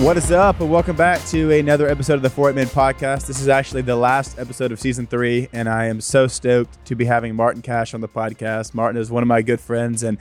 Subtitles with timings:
[0.00, 3.26] What is up, and welcome back to another episode of the Eight Men podcast.
[3.26, 6.94] This is actually the last episode of season three, and I am so stoked to
[6.94, 8.74] be having Martin Cash on the podcast.
[8.74, 10.16] Martin is one of my good friends, and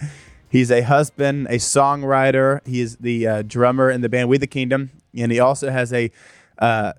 [0.50, 2.66] he's a husband, a songwriter.
[2.66, 5.94] He is the uh, drummer in the band We the Kingdom, and he also has
[5.94, 6.10] a
[6.58, 6.94] uh,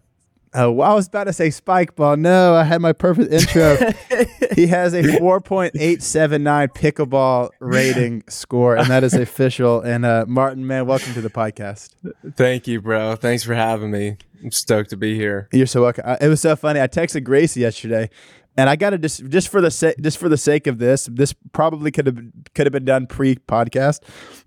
[0.55, 2.17] Oh, well, I was about to say spike ball.
[2.17, 3.77] No, I had my perfect intro.
[4.55, 9.80] he has a 4.879 pickleball rating score, and that is official.
[9.80, 11.95] And uh, Martin, man, welcome to the podcast.
[12.34, 13.16] Thank you, bro.
[13.16, 14.16] Thanks for having me.
[14.43, 15.48] I'm stoked to be here.
[15.52, 16.05] You're so welcome.
[16.21, 16.80] It was so funny.
[16.80, 18.09] I texted Gracie yesterday,
[18.57, 21.09] and I got to just just for the sa- just for the sake of this,
[21.12, 22.19] this probably could have
[22.55, 24.01] could have been done pre podcast,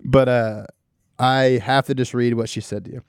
[0.03, 0.65] but uh,
[1.19, 3.03] I have to just read what she said to you.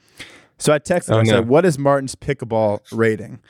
[0.59, 1.15] So I texted her.
[1.15, 3.41] Oh, I said, "What is Martin's pickleball rating?"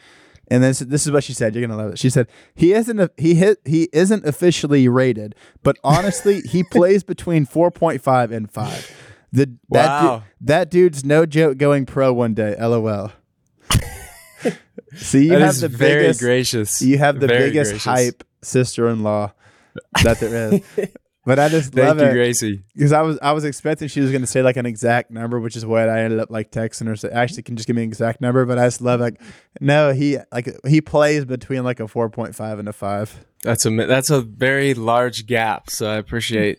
[0.48, 1.54] And this this is what she said.
[1.54, 1.98] You're gonna love it.
[1.98, 7.46] She said he isn't he hit he isn't officially rated, but honestly, he plays between
[7.46, 8.90] four point five and five.
[9.32, 9.78] The wow.
[9.78, 12.54] that du- that dude's no joke going pro one day.
[12.58, 13.12] LOL.
[14.94, 16.82] See, you that have the very biggest, gracious.
[16.82, 17.84] You have the very biggest gracious.
[17.84, 19.32] hype sister-in-law
[20.02, 20.60] that there is.
[21.24, 22.62] But I just Thank love you, it Gracie.
[22.74, 25.38] Because I was I was expecting she was going to say like an exact number,
[25.38, 26.96] which is what I ended up like texting her.
[26.96, 28.44] So actually, can just give me an exact number.
[28.44, 29.20] But I just love like
[29.60, 33.24] no, he like he plays between like a four point five and a five.
[33.42, 35.70] That's a that's a very large gap.
[35.70, 36.58] So I appreciate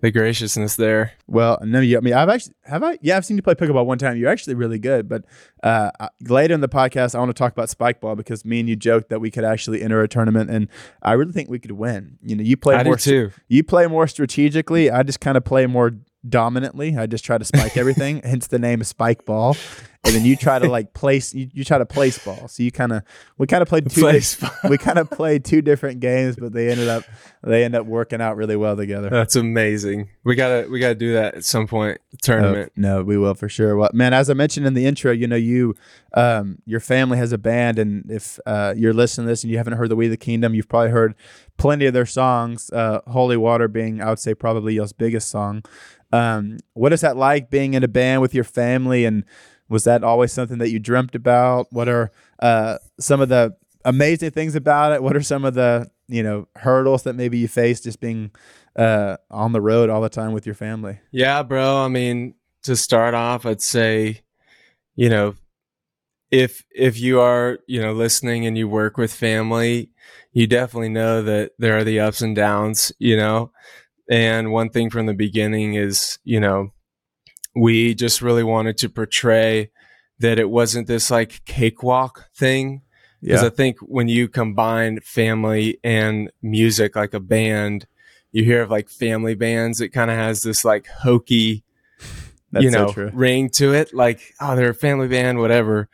[0.00, 1.12] the graciousness there.
[1.26, 2.98] Well, no, you, I mean, I've actually have I?
[3.02, 4.16] Yeah, I've seen you play pickleball one time.
[4.16, 5.08] You're actually really good.
[5.08, 5.24] But
[5.62, 8.68] uh, later in the podcast, I want to talk about spike ball because me and
[8.68, 10.68] you joked that we could actually enter a tournament, and
[11.02, 12.18] I really think we could win.
[12.22, 13.30] You know, you play I more too.
[13.48, 14.90] You play more strategically.
[14.90, 15.92] I just kind of play more
[16.28, 16.96] dominantly.
[16.96, 18.20] I just try to spike everything.
[18.24, 19.56] hence the name spike ball
[20.04, 22.48] and then you try to like place you, you try to place ball.
[22.48, 23.02] So you kind of
[23.36, 26.70] we kind of played two di- we kind of played two different games, but they
[26.70, 27.04] ended up
[27.42, 29.10] they end up working out really well together.
[29.10, 30.08] That's amazing.
[30.24, 32.72] We gotta we gotta do that at some point tournament.
[32.76, 33.76] Oh, no, we will for sure.
[33.76, 35.74] Well, man, as I mentioned in the intro, you know you
[36.14, 39.58] um, your family has a band, and if uh, you're listening to this and you
[39.58, 41.14] haven't heard the We the Kingdom, you've probably heard
[41.56, 42.70] plenty of their songs.
[42.70, 45.62] Uh, Holy Water being, I would say, probably y'all's biggest song.
[46.12, 49.24] Um, what is that like being in a band with your family and
[49.70, 51.68] was that always something that you dreamt about?
[51.70, 52.10] What are
[52.40, 55.02] uh, some of the amazing things about it?
[55.02, 58.32] What are some of the you know hurdles that maybe you face just being
[58.76, 60.98] uh, on the road all the time with your family?
[61.12, 61.84] Yeah, bro.
[61.84, 64.22] I mean, to start off, I'd say,
[64.96, 65.36] you know,
[66.32, 69.90] if if you are you know listening and you work with family,
[70.32, 72.92] you definitely know that there are the ups and downs.
[72.98, 73.52] You know,
[74.10, 76.72] and one thing from the beginning is you know
[77.54, 79.70] we just really wanted to portray
[80.18, 82.82] that it wasn't this like cakewalk thing.
[83.20, 83.48] Because yeah.
[83.48, 87.86] I think when you combine family and music like a band,
[88.32, 91.64] you hear of like family bands, it kind of has this like hokey,
[92.52, 93.92] That's you know, so ring to it.
[93.92, 95.88] Like, oh, they're a family band, whatever.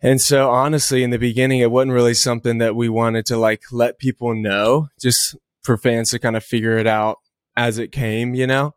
[0.00, 3.62] And so honestly, in the beginning, it wasn't really something that we wanted to like
[3.70, 7.18] let people know, just for fans to kind of figure it out
[7.56, 8.74] as it came, you know?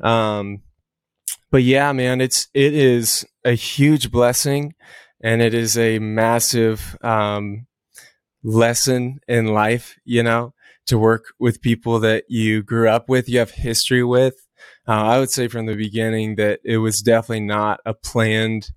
[0.00, 0.62] Um,
[1.50, 4.74] but yeah, man, it's it is a huge blessing,
[5.20, 7.66] and it is a massive um,
[8.42, 9.96] lesson in life.
[10.04, 10.54] You know,
[10.86, 14.34] to work with people that you grew up with, you have history with.
[14.88, 18.70] Uh, I would say from the beginning that it was definitely not a planned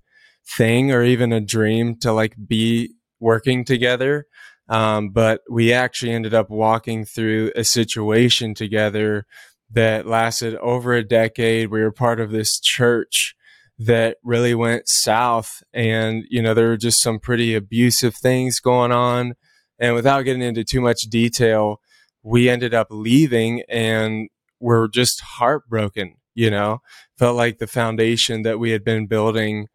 [0.56, 4.26] thing or even a dream to like be working together.
[4.68, 9.26] Um, but we actually ended up walking through a situation together
[9.70, 11.70] that lasted over a decade.
[11.70, 13.34] We were part of this church
[13.78, 15.62] that really went south.
[15.72, 19.34] And, you know, there were just some pretty abusive things going on.
[19.78, 21.80] And without getting into too much detail,
[22.22, 24.28] we ended up leaving and
[24.58, 26.80] we're just heartbroken, you know,
[27.18, 29.68] felt like the foundation that we had been building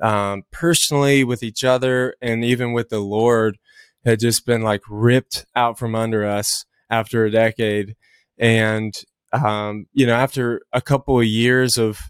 [0.00, 3.58] um, personally with each other and even with the Lord
[4.04, 7.96] had just been like ripped out from under us after a decade.
[8.38, 8.94] And
[9.32, 12.00] um, you know, after a couple of years of,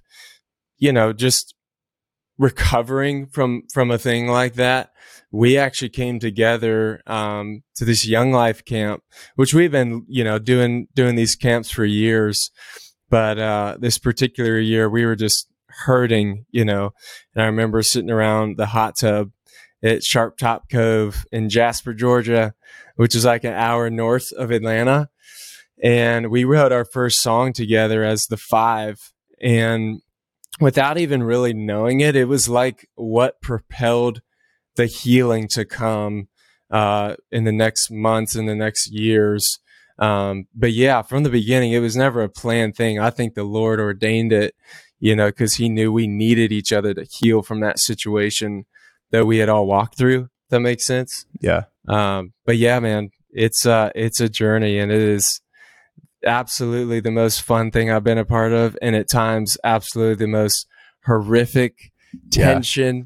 [0.79, 1.55] you know, just
[2.39, 4.91] recovering from from a thing like that,
[5.31, 9.03] we actually came together um, to this young life camp,
[9.37, 12.51] which we've been, you know, doing doing these camps for years.
[13.09, 16.93] But uh, this particular year, we were just hurting, you know.
[17.35, 19.31] And I remember sitting around the hot tub
[19.83, 22.55] at Sharp Top Cove in Jasper, Georgia,
[22.97, 25.09] which is like an hour north of Atlanta
[25.83, 30.01] and we wrote our first song together as the five and
[30.61, 34.21] without even really knowing it it was like what propelled
[34.77, 36.29] the healing to come
[36.71, 39.59] uh, in the next months and the next years
[39.99, 43.45] um, but yeah from the beginning it was never a planned thing i think the
[43.45, 44.55] lord ordained it
[45.01, 48.67] you know, because he knew we needed each other to heal from that situation
[49.11, 50.29] that we had all walked through.
[50.51, 51.27] That makes sense.
[51.41, 51.65] Yeah.
[51.89, 55.41] Um, but yeah, man, it's uh, it's a journey, and it is
[56.25, 60.31] absolutely the most fun thing I've been a part of, and at times, absolutely the
[60.31, 60.67] most
[61.07, 61.93] horrific
[62.31, 63.03] tension yeah.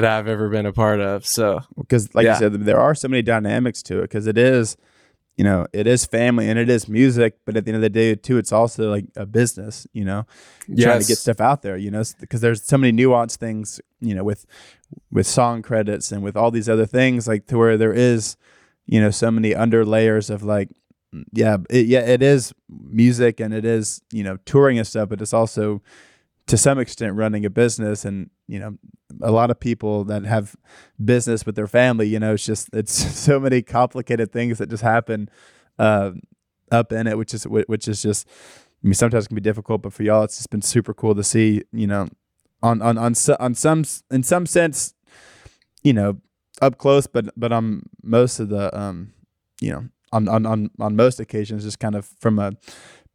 [0.00, 1.26] that I've ever been a part of.
[1.26, 2.34] So, because like yeah.
[2.34, 4.02] you said, there are so many dynamics to it.
[4.02, 4.76] Because it is,
[5.36, 7.88] you know, it is family and it is music, but at the end of the
[7.88, 9.86] day, too, it's also like a business.
[9.92, 10.26] You know,
[10.68, 10.84] yes.
[10.84, 11.76] trying to get stuff out there.
[11.76, 13.80] You know, because there's so many nuanced things.
[14.00, 14.44] You know, with
[15.10, 18.36] with song credits and with all these other things, like to where there is,
[18.86, 20.68] you know, so many under layers of like
[21.32, 25.20] yeah, it, yeah, it is music and it is you know touring and stuff, but
[25.20, 25.82] it's also
[26.50, 28.76] to some extent running a business and you know
[29.22, 30.56] a lot of people that have
[31.02, 34.82] business with their family you know it's just it's so many complicated things that just
[34.82, 35.30] happen
[35.78, 36.10] uh,
[36.72, 38.28] up in it which is which is just
[38.82, 41.14] i mean sometimes it can be difficult but for y'all it's just been super cool
[41.14, 42.08] to see you know
[42.64, 44.94] on on on, on some in some sense
[45.84, 46.18] you know
[46.60, 49.12] up close but but on most of the um
[49.60, 52.52] you know on on on, on most occasions just kind of from a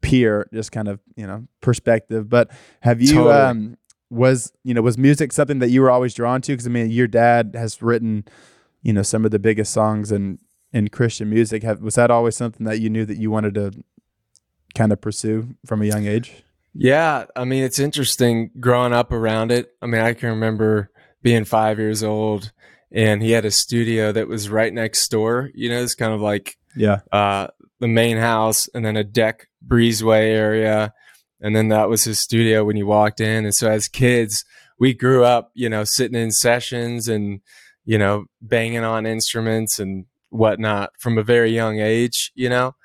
[0.01, 2.29] peer just kind of you know perspective.
[2.29, 2.51] But
[2.81, 3.33] have you totally.
[3.33, 3.77] um
[4.09, 6.53] was you know was music something that you were always drawn to?
[6.53, 8.25] Because i mean your dad has written
[8.81, 10.39] you know some of the biggest songs in
[10.71, 11.63] in christian music.
[11.63, 13.71] Have, was that always something that you knew that you wanted to
[14.73, 16.43] kind of pursue from a young age?
[16.73, 19.71] Yeah i mean it's interesting growing up around it.
[19.81, 20.91] I mean i can remember
[21.23, 22.51] being five years old
[22.91, 26.21] and he had a studio that was right next door you know it's kind of
[26.21, 27.47] like yeah uh
[27.79, 30.93] the main house and then a deck breezeway area.
[31.41, 33.45] And then that was his studio when you walked in.
[33.45, 34.45] And so as kids,
[34.79, 37.41] we grew up, you know, sitting in sessions and,
[37.83, 42.75] you know, banging on instruments and whatnot from a very young age, you know.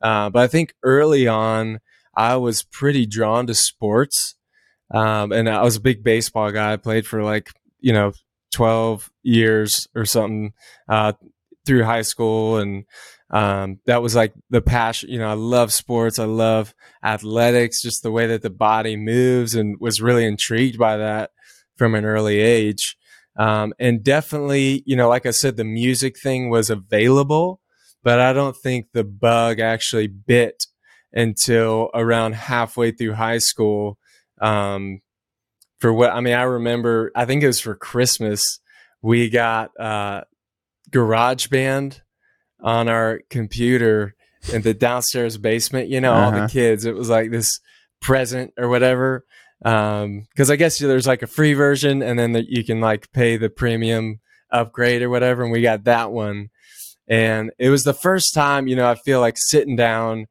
[0.00, 1.80] Uh, but I think early on,
[2.16, 4.36] I was pretty drawn to sports.
[4.90, 6.72] Um, and I was a big baseball guy.
[6.72, 7.50] I played for like,
[7.80, 8.12] you know,
[8.52, 10.52] 12 years or something
[10.88, 11.12] uh,
[11.66, 12.84] through high school and
[13.30, 15.10] um, that was like the passion.
[15.10, 16.18] You know, I love sports.
[16.18, 20.96] I love athletics, just the way that the body moves, and was really intrigued by
[20.98, 21.30] that
[21.76, 22.96] from an early age.
[23.36, 27.60] Um, and definitely, you know, like I said, the music thing was available,
[28.02, 30.64] but I don't think the bug actually bit
[31.12, 33.98] until around halfway through high school.
[34.40, 35.00] Um,
[35.80, 38.60] for what I mean, I remember, I think it was for Christmas,
[39.02, 40.22] we got uh,
[40.90, 42.00] GarageBand
[42.60, 44.14] on our computer
[44.52, 45.88] in the downstairs basement.
[45.88, 46.24] You know, uh-huh.
[46.24, 46.48] all the uh-huh.
[46.48, 46.84] kids.
[46.84, 47.60] It was like this
[48.00, 49.24] present or whatever.
[49.64, 53.10] Um, because I guess there's like a free version, and then the, you can like
[53.12, 55.42] pay the premium upgrade or whatever.
[55.42, 56.50] And we got that one,
[57.08, 58.66] and it was the first time.
[58.68, 60.26] You know, I feel like sitting down.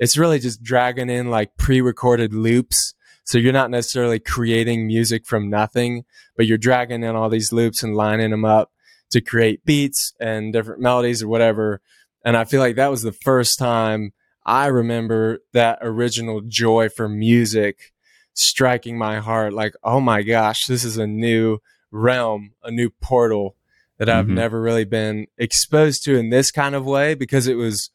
[0.00, 2.94] It's really just dragging in like pre-recorded loops.
[3.24, 6.04] So you're not necessarily creating music from nothing,
[6.36, 8.70] but you're dragging in all these loops and lining them up
[9.10, 11.80] to create beats and different melodies or whatever.
[12.24, 14.12] And I feel like that was the first time
[14.44, 17.92] I remember that original joy for music
[18.34, 19.52] striking my heart.
[19.52, 21.58] Like, oh my gosh, this is a new
[21.90, 23.56] realm, a new portal
[23.98, 24.36] that I've mm-hmm.
[24.36, 27.90] never really been exposed to in this kind of way because it was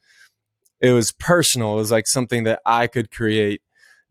[0.81, 1.74] it was personal.
[1.74, 3.62] It was like something that I could create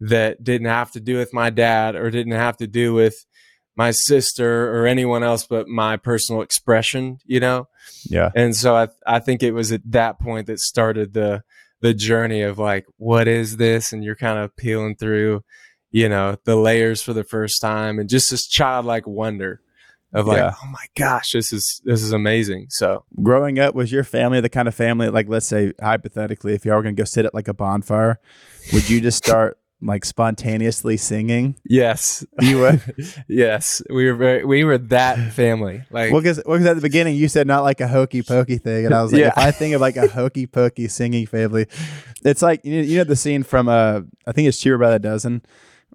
[0.01, 3.27] that didn't have to do with my dad or didn't have to do with
[3.77, 7.69] my sister or anyone else but my personal expression, you know?
[8.05, 8.31] Yeah.
[8.35, 11.43] And so I I think it was at that point that started the
[11.81, 13.93] the journey of like, what is this?
[13.93, 15.43] And you're kind of peeling through,
[15.91, 19.61] you know, the layers for the first time and just this childlike wonder
[20.15, 20.55] of like, yeah.
[20.63, 22.67] oh my gosh, this is this is amazing.
[22.69, 26.65] So growing up, was your family the kind of family like let's say hypothetically, if
[26.65, 28.21] y'all were gonna go sit at like a bonfire,
[28.73, 31.57] would you just start like spontaneously singing?
[31.65, 32.81] Yes, you were.
[33.29, 34.45] yes, we were very.
[34.45, 35.83] We were that family.
[35.91, 38.87] Like, well, because well, at the beginning you said not like a hokey pokey thing,
[38.87, 39.29] and I was like, yeah.
[39.29, 41.67] if I think of like a hokey pokey singing family,
[42.25, 44.91] it's like you know, you know the scene from uh, I think it's Cheaper by
[44.91, 45.43] the Dozen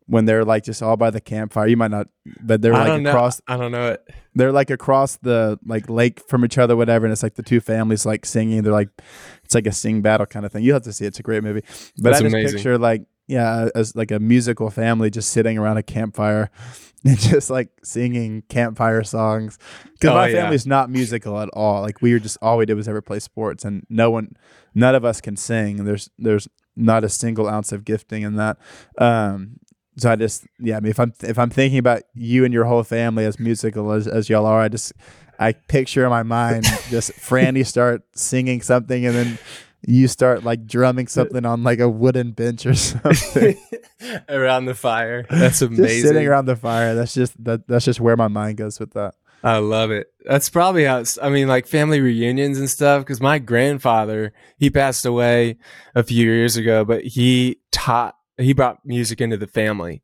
[0.07, 1.67] when they're like just all by the campfire.
[1.67, 2.07] You might not,
[2.41, 3.39] but they're like across.
[3.47, 3.55] Know.
[3.55, 4.07] I don't know it.
[4.35, 7.59] They're like across the like lake from each other, whatever, and it's like the two
[7.59, 8.63] families like singing.
[8.63, 8.89] They're like,
[9.43, 10.63] it's like a sing battle kind of thing.
[10.63, 11.09] You have to see it.
[11.09, 11.61] It's a great movie.
[11.97, 12.57] But That's I just amazing.
[12.57, 16.49] picture like yeah, as like a musical family just sitting around a campfire
[17.05, 19.57] and just like singing campfire songs.
[19.93, 20.43] Because oh, my yeah.
[20.43, 21.81] family's not musical at all.
[21.81, 24.35] Like we were just all we did was ever play sports, and no one,
[24.73, 25.83] none of us can sing.
[25.83, 28.57] There's there's not a single ounce of gifting in that.
[28.97, 29.59] Um,
[29.97, 32.65] so I just yeah, I mean if I'm if I'm thinking about you and your
[32.65, 34.93] whole family as musical as as y'all are, I just
[35.39, 39.39] I picture in my mind just Franni start singing something and then
[39.87, 43.57] you start like drumming something on like a wooden bench or something.
[44.29, 45.25] around the fire.
[45.29, 46.03] That's just amazing.
[46.03, 46.93] sitting around the fire.
[46.93, 47.67] That's just that.
[47.67, 49.15] That's just where my mind goes with that.
[49.43, 50.07] I love it.
[50.25, 53.05] That's probably how it's, I mean, like family reunions and stuff.
[53.05, 55.57] Cause my grandfather, he passed away
[55.93, 60.01] a few years ago, but he taught, he brought music into the family.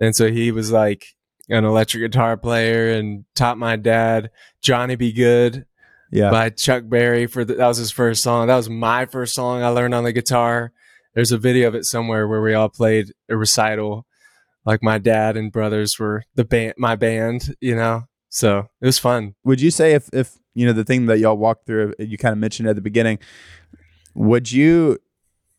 [0.00, 1.06] And so he was like
[1.48, 5.12] an electric guitar player and taught my dad Johnny B.
[5.12, 5.64] Goode
[6.10, 8.46] Yeah, by Chuck Berry for the, that was his first song.
[8.46, 10.72] That was my first song I learned on the guitar.
[11.14, 14.06] There's a video of it somewhere where we all played a recital.
[14.64, 18.04] Like my dad and brothers were the band, my band, you know.
[18.28, 19.34] So it was fun.
[19.44, 22.32] would you say if if you know the thing that y'all walked through you kind
[22.32, 23.18] of mentioned at the beginning
[24.14, 24.98] would you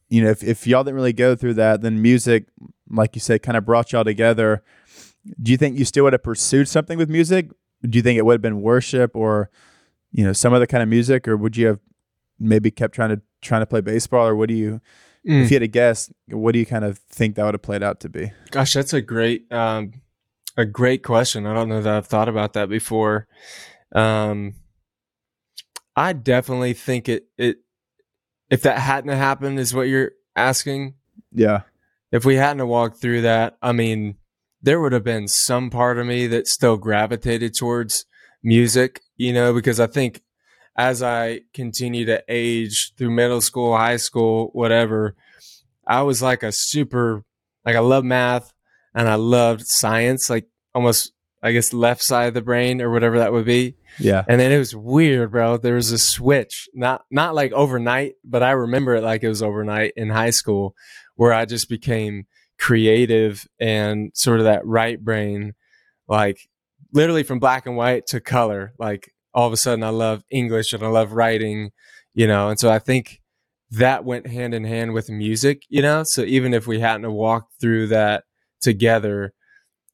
[0.09, 2.47] you know if, if y'all didn't really go through that then music
[2.89, 4.61] like you said kind of brought y'all together
[5.41, 7.49] do you think you still would have pursued something with music
[7.87, 9.49] do you think it would have been worship or
[10.11, 11.79] you know some other kind of music or would you have
[12.39, 14.81] maybe kept trying to trying to play baseball or what do you
[15.27, 15.43] Mm.
[15.43, 17.83] if you had to guess what do you kind of think that would have played
[17.83, 19.91] out to be Gosh, that's a great, um,
[20.55, 21.45] a great question.
[21.45, 23.27] I don't know that I've thought about that before.
[23.93, 24.53] Um,
[25.93, 27.57] I definitely think it, it,
[28.49, 30.93] if that hadn't happened, is what you're asking.
[31.33, 31.63] yeah
[32.13, 34.15] If we hadn't walked through that, I mean,
[34.61, 38.05] there would have been some part of me that still gravitated towards
[38.41, 40.23] music, you know, because I think
[40.75, 45.15] as I continue to age through middle school, high school, whatever,
[45.85, 47.23] I was like a super,
[47.65, 48.53] like I love math
[48.95, 51.11] and I loved science, like almost,
[51.43, 53.75] I guess, left side of the brain or whatever that would be.
[53.99, 55.57] yeah And then it was weird, bro.
[55.57, 59.43] There was a switch, not not like overnight, but I remember it like it was
[59.43, 60.75] overnight in high school,
[61.15, 62.25] where I just became
[62.57, 65.55] creative and sort of that right brain,
[66.07, 66.48] like
[66.93, 68.73] literally from black and white to color.
[68.79, 71.71] Like all of a sudden, I love English and I love writing,
[72.13, 72.49] you know.
[72.49, 73.21] And so I think
[73.71, 76.03] that went hand in hand with music, you know.
[76.05, 78.23] So even if we hadn't walked through that
[78.61, 79.33] together,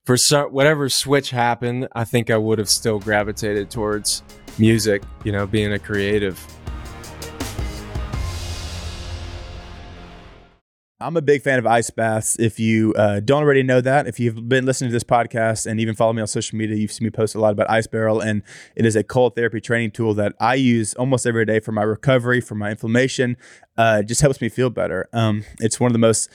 [0.05, 4.23] for some whatever switch happened, I think I would have still gravitated towards
[4.57, 6.39] music, you know, being a creative.
[11.01, 12.37] I'm a big fan of ice baths.
[12.39, 15.77] If you uh, don't already know that, if you've been listening to this podcast and
[15.77, 18.21] even follow me on social media, you've seen me post a lot about Ice Barrel,
[18.21, 18.43] and
[18.77, 21.81] it is a cold therapy training tool that I use almost every day for my
[21.81, 23.35] recovery, for my inflammation.
[23.77, 25.09] Uh, it just helps me feel better.
[25.11, 26.29] Um, it's one of the most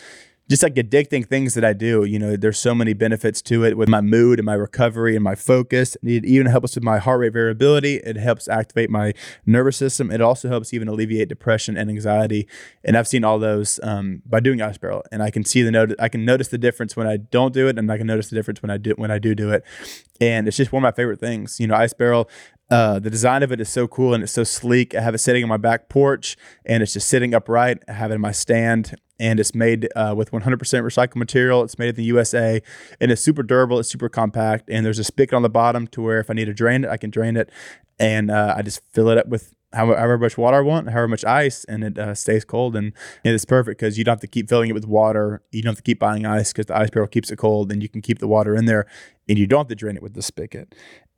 [0.50, 2.04] just like addicting things that I do.
[2.04, 5.22] You know, there's so many benefits to it with my mood and my recovery and
[5.22, 5.96] my focus.
[6.02, 7.98] It even helps with my heart rate variability.
[7.98, 9.14] It helps activate my
[9.46, 10.10] nervous system.
[10.10, 12.48] It also helps even alleviate depression and anxiety.
[12.82, 15.70] And I've seen all those um, by doing Ice Barrel, and I can see the
[15.70, 15.94] note.
[16.00, 18.36] I can notice the difference when I don't do it, and I can notice the
[18.36, 19.62] difference when I do when I do do it.
[20.20, 21.60] And it's just one of my favorite things.
[21.60, 22.28] You know, Ice Barrel.
[22.70, 24.94] Uh, the design of it is so cool and it's so sleek.
[24.94, 27.78] I have it sitting on my back porch and it's just sitting upright.
[27.88, 31.62] I have it in my stand and it's made uh, with 100% recycled material.
[31.62, 32.60] It's made in the USA
[33.00, 33.78] and it's super durable.
[33.78, 36.46] It's super compact and there's a spigot on the bottom to where if I need
[36.46, 37.50] to drain it, I can drain it.
[37.98, 41.24] And uh, I just fill it up with however, much water I want, however much
[41.24, 42.74] ice, and it uh, stays cold.
[42.74, 45.42] And it is perfect because you don't have to keep filling it with water.
[45.52, 47.82] You don't have to keep buying ice because the ice barrel keeps it cold and
[47.82, 48.86] you can keep the water in there
[49.28, 50.74] and you don't have to drain it with the spigot.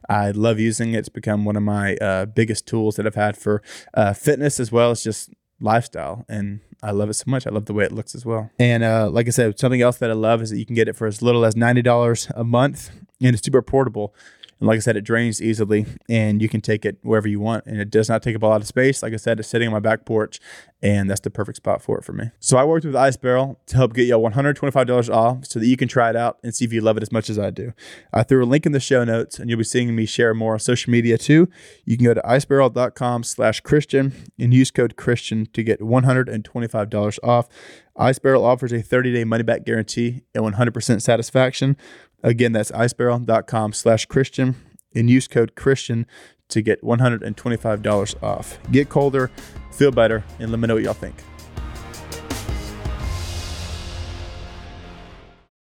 [0.09, 0.99] I love using it.
[0.99, 3.63] It's become one of my uh, biggest tools that I've had for
[3.95, 5.31] uh, fitness as well as just
[5.63, 6.25] lifestyle.
[6.29, 7.47] And I love it so much.
[7.47, 8.51] I love the way it looks as well.
[8.59, 10.89] And uh, like I said, something else that I love is that you can get
[10.89, 12.91] it for as little as $90 a month
[13.21, 14.15] and it's super portable.
[14.63, 17.67] And like I said, it drains easily and you can take it wherever you want.
[17.67, 19.03] And it does not take up a lot of space.
[19.03, 20.39] Like I said, it's sitting on my back porch
[20.81, 22.31] and that's the perfect spot for it for me.
[22.39, 25.77] So I worked with Ice Barrel to help get y'all $125 off so that you
[25.77, 27.73] can try it out and see if you love it as much as I do.
[28.13, 30.53] I threw a link in the show notes and you'll be seeing me share more
[30.53, 31.49] on social media too.
[31.85, 37.49] You can go to icebarrel.com slash Christian and use code Christian to get $125 off.
[37.97, 41.77] Ice Barrel offers a 30 day money back guarantee and 100% satisfaction.
[42.23, 44.55] Again, that's icebarrel.com slash Christian
[44.95, 46.07] and use code Christian
[46.49, 48.59] to get $125 off.
[48.71, 49.31] Get colder,
[49.73, 51.17] feel better, and let me know what y'all think.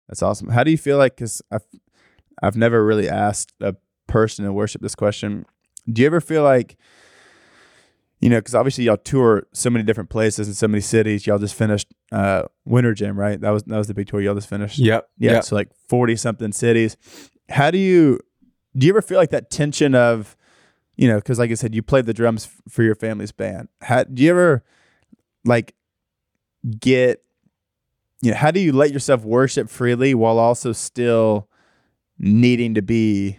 [0.09, 0.49] That's awesome.
[0.49, 1.67] How do you feel like, because I've,
[2.43, 5.45] I've never really asked a person in worship this question.
[5.91, 6.77] Do you ever feel like,
[8.21, 11.27] you know, because obviously y'all tour so many different places in so many cities.
[11.27, 13.41] Y'all just finished uh, Winter Jam, right?
[13.41, 14.79] That was that was the big tour y'all just finished.
[14.79, 15.09] Yep.
[15.19, 15.45] Yeah, Yep.
[15.45, 16.97] so like 40 something cities.
[17.49, 18.19] How do you
[18.77, 20.37] do you ever feel like that tension of,
[20.97, 23.69] you know, cuz like I said you played the drums f- for your family's band.
[23.83, 24.65] How do you ever
[25.45, 25.75] like
[26.81, 27.23] get
[28.21, 31.49] you know, how do you let yourself worship freely while also still
[32.19, 33.39] needing to be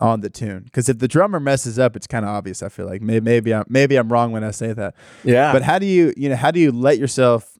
[0.00, 0.62] on the tune.
[0.64, 2.62] Because if the drummer messes up, it's kind of obvious.
[2.62, 4.94] I feel like maybe, maybe I'm maybe I'm wrong when I say that.
[5.24, 5.52] Yeah.
[5.52, 7.58] But how do you you know how do you let yourself,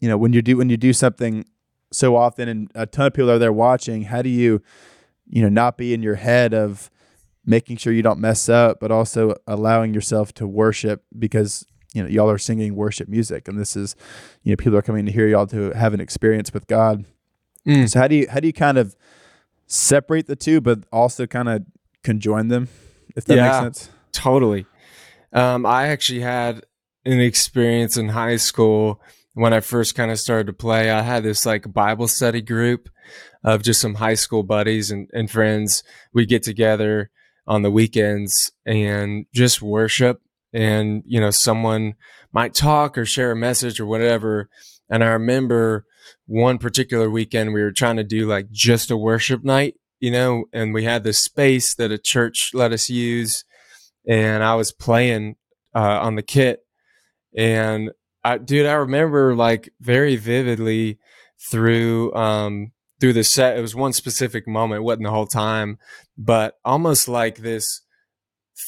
[0.00, 1.44] you know, when you do when you do something
[1.92, 4.62] so often and a ton of people are there watching, how do you,
[5.26, 6.90] you know, not be in your head of
[7.44, 12.08] making sure you don't mess up, but also allowing yourself to worship because you know
[12.08, 13.94] y'all are singing worship music and this is
[14.42, 17.04] you know people are coming to hear y'all to have an experience with God.
[17.66, 17.88] Mm.
[17.88, 18.96] So how do you how do you kind of
[19.72, 21.62] separate the two, but also kind of
[22.04, 22.68] conjoin them,
[23.16, 23.46] if that Yeah.
[23.46, 23.90] makes sense?
[24.12, 24.66] Totally.
[25.32, 26.64] Um, I actually had
[27.06, 29.00] an experience in high school
[29.34, 30.90] when I first kind of started to play.
[30.90, 32.90] I had this like Bible study group
[33.42, 35.82] of just some high school buddies and, and friends.
[36.12, 37.10] We get together
[37.46, 40.20] on the weekends and just worship.
[40.52, 41.94] And, you know, someone
[42.30, 44.50] might talk or share a message or whatever.
[44.90, 45.86] And I remember
[46.26, 50.44] one particular weekend we were trying to do like just a worship night, you know,
[50.52, 53.44] and we had this space that a church let us use
[54.06, 55.36] and I was playing
[55.74, 56.60] uh, on the kit,
[57.36, 57.90] and
[58.24, 60.98] I, dude, I remember like very vividly
[61.50, 63.56] through um, through the set.
[63.56, 65.78] It was one specific moment, it wasn't the whole time,
[66.16, 67.82] but almost like this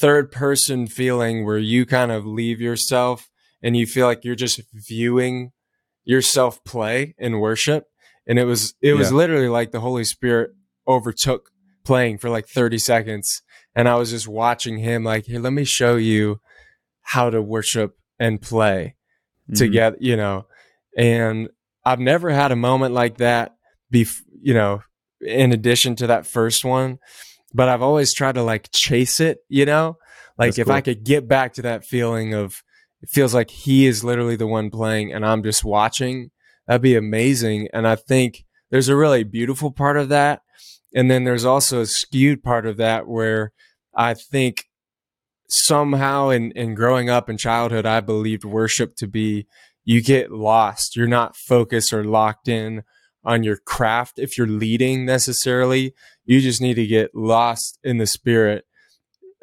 [0.00, 3.28] third person feeling where you kind of leave yourself
[3.62, 5.52] and you feel like you're just viewing
[6.04, 7.86] yourself play in worship,
[8.26, 9.16] and it was it was Yeah.
[9.16, 10.50] literally like the Holy Spirit
[10.86, 11.50] overtook
[11.84, 13.42] playing for like 30 seconds
[13.76, 16.40] and I was just watching him like, here, let me show you
[17.02, 18.94] how to worship and play
[19.50, 19.56] Mhm.
[19.58, 20.46] together, you know.
[20.96, 21.48] And
[21.84, 23.52] I've never had a moment like that
[23.90, 24.06] be,
[24.40, 24.82] you know,
[25.20, 26.98] in addition to that first one,
[27.52, 29.98] but I've always tried to like chase it, you know,
[30.38, 30.74] like That's if cool.
[30.74, 32.62] I could get back to that feeling of
[33.04, 36.30] it feels like he is literally the one playing and I'm just watching,
[36.66, 37.68] that'd be amazing.
[37.74, 40.40] And I think there's a really beautiful part of that.
[40.94, 43.52] And then there's also a skewed part of that where
[43.94, 44.64] I think
[45.50, 49.46] somehow in, in growing up in childhood, I believed worship to be
[49.84, 50.96] you get lost.
[50.96, 52.84] You're not focused or locked in
[53.22, 55.92] on your craft if you're leading necessarily.
[56.24, 58.64] You just need to get lost in the spirit,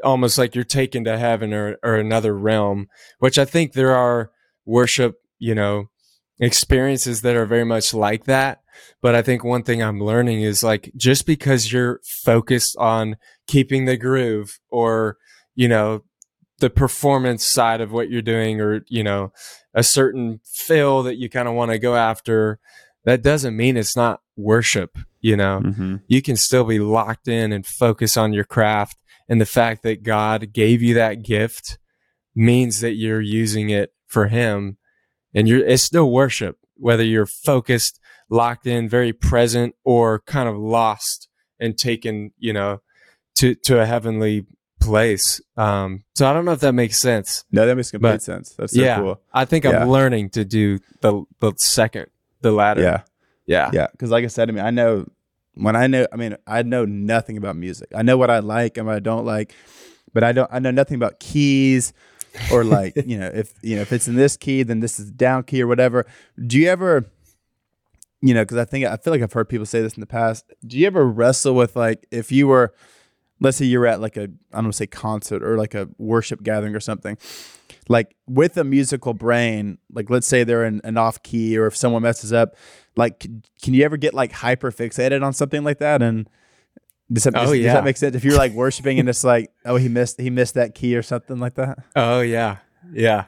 [0.03, 2.87] almost like you're taken to heaven or, or another realm,
[3.19, 4.31] which I think there are
[4.65, 5.89] worship, you know,
[6.39, 8.61] experiences that are very much like that.
[9.01, 13.85] But I think one thing I'm learning is like just because you're focused on keeping
[13.85, 15.17] the groove or,
[15.55, 16.03] you know,
[16.59, 19.31] the performance side of what you're doing or, you know,
[19.73, 22.59] a certain fill that you kind of want to go after,
[23.05, 26.01] that doesn't mean it's not worship, you know Mhm.
[26.07, 28.97] you can still be locked in and focus on your craft.
[29.29, 31.77] And the fact that God gave you that gift
[32.35, 34.77] means that you're using it for Him,
[35.33, 40.57] and you're it's still worship, whether you're focused, locked in, very present, or kind of
[40.57, 41.27] lost
[41.59, 42.81] and taken, you know,
[43.35, 44.45] to to a heavenly
[44.81, 45.39] place.
[45.57, 47.45] Um, so I don't know if that makes sense.
[47.51, 48.53] No, that makes complete But- sense.
[48.57, 49.21] That's so yeah, cool.
[49.33, 49.81] I think Yeah.
[49.83, 52.07] I'm learning to do the the second,
[52.41, 52.81] the latter.
[52.81, 53.01] Yeah.
[53.45, 55.05] yeah, Yeah, because like I said, I mean, I know
[55.61, 57.89] when I know, I mean, I know nothing about music.
[57.95, 59.53] I know what I like and what I don't like,
[60.13, 60.49] but I don't.
[60.51, 61.93] I know nothing about keys
[62.51, 65.11] or like you know if you know if it's in this key, then this is
[65.11, 66.05] down key or whatever.
[66.45, 67.05] Do you ever,
[68.21, 70.07] you know, because I think I feel like I've heard people say this in the
[70.07, 70.51] past.
[70.65, 72.73] Do you ever wrestle with like if you were,
[73.41, 75.89] let's say you're at like a I don't want to say concert or like a
[75.97, 77.17] worship gathering or something.
[77.89, 81.75] Like with a musical brain, like let's say they're in an off key, or if
[81.75, 82.55] someone messes up,
[82.95, 86.29] like c- can you ever get like hyper fixated on something like that and
[87.11, 89.51] does that, Oh, does, does that make sense if you're like worshiping and it's like
[89.65, 92.57] oh he missed he missed that key or something like that Oh yeah,
[92.93, 93.25] yeah.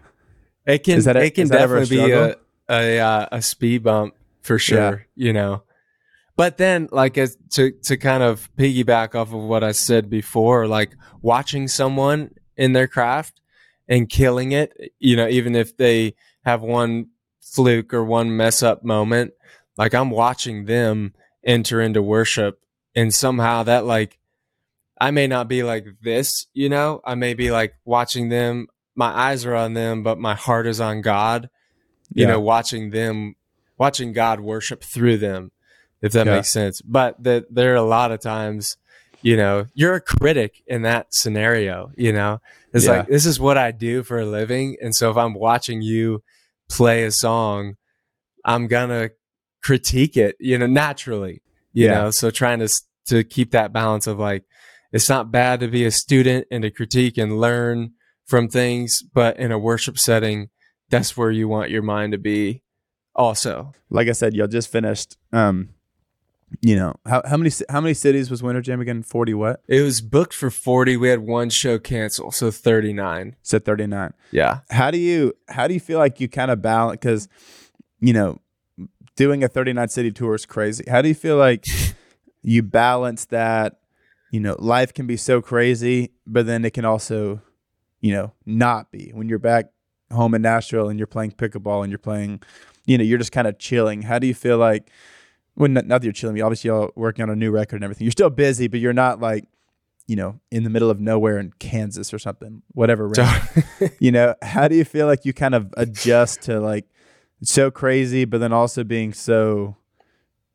[0.65, 2.35] It can Is that a- it can ever a definitely be a
[2.69, 5.05] a, uh, a speed bump for sure.
[5.15, 5.63] You know,
[6.35, 10.67] but then like as to to kind of piggyback off of what I said before,
[10.67, 13.41] like watching someone in their craft
[13.87, 14.93] and killing it.
[14.99, 16.15] You know, even if they
[16.45, 17.07] have one
[17.41, 19.33] fluke or one mess up moment,
[19.77, 22.59] like I'm watching them enter into worship,
[22.95, 24.17] and somehow that like
[24.99, 29.07] I may not be like this, you know, I may be like watching them, my
[29.07, 31.49] eyes are on them, but my heart is on God,
[32.13, 32.33] you Yeah.
[32.33, 33.35] know, watching them,
[33.77, 35.51] watching God worship through them,
[36.03, 36.33] if that Yeah.
[36.35, 36.81] makes sense.
[36.81, 38.77] But that there are a lot of times,
[39.23, 42.39] you know, you're a critic in that scenario, you know,
[42.73, 42.91] it's Yeah.
[42.97, 44.77] like, this is what I do for a living.
[44.81, 46.21] And so if I'm watching you
[46.69, 47.75] play a song,
[48.45, 49.09] I'm gonna
[49.63, 51.93] critique it, you know, naturally, you Yeah.
[51.93, 52.69] know, so trying to,
[53.07, 54.43] to keep that balance of like,
[54.91, 57.93] it's not bad to be a student and to critique and learn
[58.25, 60.49] from things, but in a worship setting,
[60.89, 62.61] that's where you want your mind to be
[63.15, 63.73] also.
[63.89, 65.69] like I said, y'all just finished um,
[66.61, 69.03] you know how how many how many cities was Winter Jam again?
[69.03, 69.61] Forty what?
[69.67, 70.97] It was booked for 40.
[70.97, 73.35] We had one show cancel, so 39.
[73.41, 74.13] so thirty nine.
[74.31, 74.59] Yeah.
[74.69, 77.27] How do you how do you feel like you kind of balance because
[77.99, 78.39] you know
[79.15, 80.83] doing a 39 city tour is crazy.
[80.89, 81.65] How do you feel like
[82.41, 83.79] you balance that?
[84.31, 87.41] You know, life can be so crazy, but then it can also,
[88.01, 89.67] you know, not be when you're back
[90.11, 92.41] home in Nashville and you're playing pickleball and you're playing,
[92.87, 94.01] you know, you're just kind of chilling.
[94.01, 94.89] How do you feel like?
[95.55, 96.41] Well, not, not that you're chilling.
[96.41, 98.05] Obviously, you're working on a new record and everything.
[98.05, 99.45] You're still busy, but you're not like,
[100.07, 102.63] you know, in the middle of nowhere in Kansas or something.
[102.69, 103.11] Whatever.
[103.99, 106.85] you know, how do you feel like you kind of adjust to like
[107.43, 109.77] so crazy, but then also being so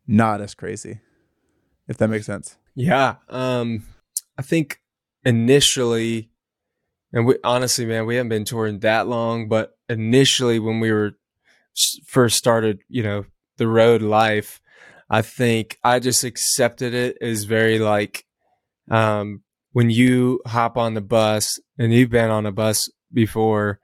[0.07, 1.01] not as crazy,
[1.87, 2.57] if that makes sense.
[2.75, 3.17] Yeah.
[3.29, 3.85] Um,
[4.37, 4.81] I think
[5.25, 6.31] initially,
[7.13, 11.13] and we honestly, man, we haven't been touring that long, but initially when we were
[12.07, 13.25] first started, you know,
[13.57, 14.61] the road life,
[15.11, 18.25] I think I just accepted it as very like,
[18.91, 19.43] um,
[19.73, 23.81] when you hop on the bus and you've been on a bus before,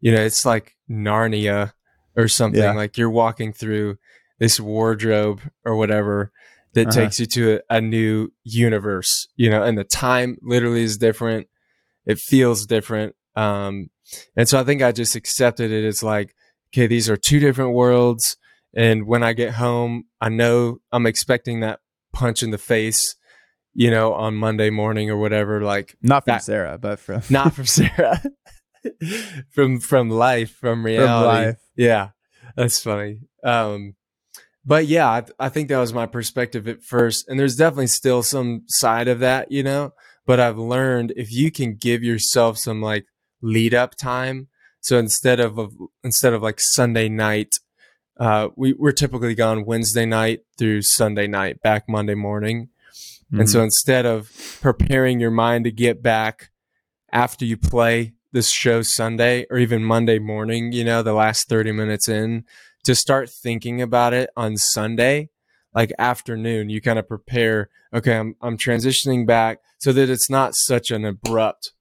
[0.00, 1.72] you know, it's like Narnia
[2.16, 2.62] or something.
[2.62, 2.74] Yeah.
[2.74, 3.98] Like you're walking through
[4.38, 6.32] this wardrobe or whatever
[6.74, 7.00] that uh-huh.
[7.00, 11.46] takes you to a, a, new universe, you know, and the time literally is different.
[12.04, 13.14] It feels different.
[13.36, 13.90] Um,
[14.36, 16.34] and so I think I just accepted it as like,
[16.72, 18.36] okay, these are two different worlds.
[18.76, 21.80] And when I get home, I know I'm expecting that
[22.12, 23.16] punch in the face,
[23.72, 25.60] you know, on Monday morning or whatever.
[25.62, 28.22] Like not from that, Sarah, but from not from Sarah,
[29.50, 31.06] from from life, from reality.
[31.06, 31.58] From life.
[31.76, 32.08] Yeah,
[32.56, 33.20] that's funny.
[33.44, 33.94] Um,
[34.64, 38.22] but yeah, I, I think that was my perspective at first, and there's definitely still
[38.22, 39.92] some side of that, you know.
[40.26, 43.04] But I've learned if you can give yourself some like
[43.42, 44.48] lead up time.
[44.80, 47.54] So instead of, of instead of like Sunday night,
[48.18, 52.68] uh, we we're typically gone Wednesday night through Sunday night, back Monday morning.
[53.26, 53.40] Mm-hmm.
[53.40, 53.64] And so mm-hmm.
[53.64, 56.50] instead of preparing your mind to get back
[57.12, 61.72] after you play this show Sunday or even Monday morning, you know, the last 30
[61.72, 62.44] minutes in,
[62.84, 65.30] to start thinking about it on Sunday,
[65.74, 70.54] like afternoon, you kind of prepare, okay, I'm, I'm transitioning back so that it's not
[70.54, 71.72] such an abrupt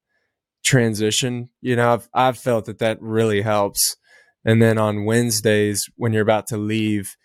[0.63, 1.49] transition.
[1.61, 3.97] You know, I've, I've felt that that really helps.
[4.45, 7.15] And then on Wednesdays, when you're about to leave,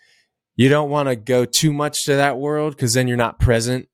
[0.55, 3.87] you don't want to go too much to that world because then you're not present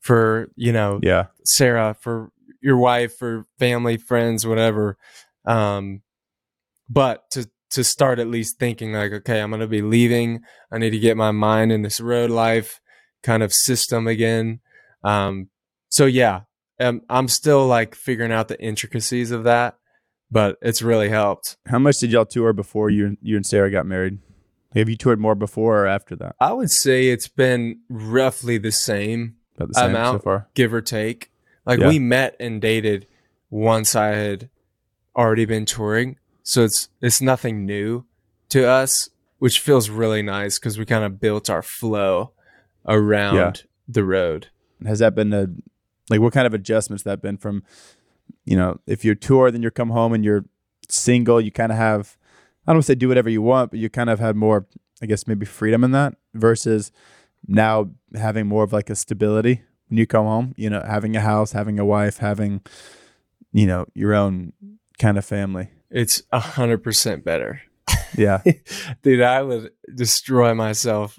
[0.00, 4.96] for, you know, yeah, Sarah, for your wife, for family, friends, whatever.
[5.46, 6.02] Um,
[6.88, 10.40] but to to start at least thinking like, okay, I'm going to be leaving.
[10.72, 12.80] I need to get my mind in this road life
[13.22, 14.60] kind of system again.
[15.02, 15.50] Um,
[15.88, 16.42] so yeah,
[16.80, 19.76] um, I'm still like figuring out the intricacies of that,
[20.30, 21.56] but it's really helped.
[21.66, 24.18] How much did y'all tour before you you and Sarah got married?
[24.74, 26.36] Have you toured more before or after that?
[26.40, 30.74] I would say it's been roughly the same, About the same amount, so far, give
[30.74, 31.30] or take.
[31.64, 31.88] Like yeah.
[31.88, 33.06] we met and dated
[33.50, 34.50] once I had
[35.16, 36.18] already been touring.
[36.42, 38.04] So it's it's nothing new
[38.50, 39.08] to us,
[39.38, 42.32] which feels really nice because we kind of built our flow
[42.86, 43.52] around yeah.
[43.88, 44.48] the road.
[44.84, 45.48] Has that been a
[46.10, 47.64] like what kind of adjustments that been from
[48.44, 50.44] you know, if you're tour then you come home and you're
[50.88, 52.16] single, you kind of have
[52.66, 54.66] I don't say do whatever you want, but you kind of had more
[55.02, 56.90] I guess maybe freedom in that versus
[57.46, 61.20] now having more of like a stability when you come home, you know, having a
[61.20, 62.62] house, having a wife, having
[63.52, 64.52] you know, your own
[64.98, 65.70] kind of family.
[65.90, 67.62] It's a hundred percent better.
[68.16, 68.42] Yeah,
[69.02, 71.18] dude, I would destroy myself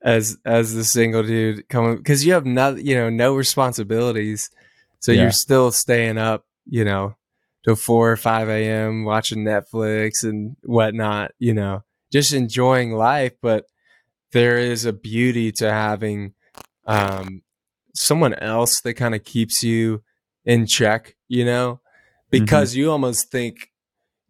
[0.00, 4.50] as as the single dude coming because you have not you know no responsibilities,
[5.00, 5.22] so yeah.
[5.22, 7.14] you're still staying up you know
[7.64, 9.04] till four or five a.m.
[9.04, 11.32] watching Netflix and whatnot.
[11.38, 13.66] You know, just enjoying life, but
[14.32, 16.34] there is a beauty to having
[16.86, 17.42] um,
[17.94, 20.02] someone else that kind of keeps you
[20.44, 21.16] in check.
[21.28, 21.80] You know,
[22.30, 22.80] because mm-hmm.
[22.80, 23.70] you almost think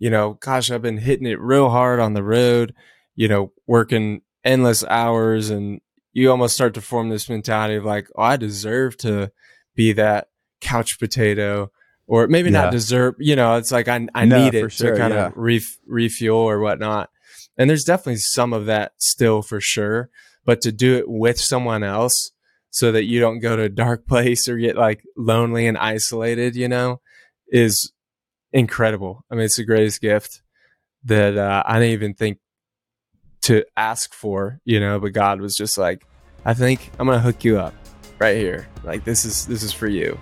[0.00, 2.72] you know, gosh, I've been hitting it real hard on the road,
[3.16, 5.80] you know, working endless hours and
[6.12, 9.32] you almost start to form this mentality of like, oh, I deserve to
[9.74, 10.27] be that
[10.60, 11.70] couch potato
[12.06, 12.62] or maybe yeah.
[12.62, 13.16] not dessert.
[13.18, 15.26] you know, it's like I, I no, need it sure, to kind yeah.
[15.26, 17.10] of ref, refuel or whatnot.
[17.56, 20.10] And there's definitely some of that still for sure,
[20.44, 22.32] but to do it with someone else
[22.70, 26.56] so that you don't go to a dark place or get like lonely and isolated,
[26.56, 27.00] you know,
[27.48, 27.92] is
[28.52, 29.24] incredible.
[29.30, 30.42] I mean, it's the greatest gift
[31.04, 32.38] that uh, I didn't even think
[33.42, 34.98] to ask for, you know.
[34.98, 36.06] But God was just like,
[36.44, 37.74] I think I'm gonna hook you up
[38.18, 38.68] right here.
[38.84, 40.18] Like this is this is for you.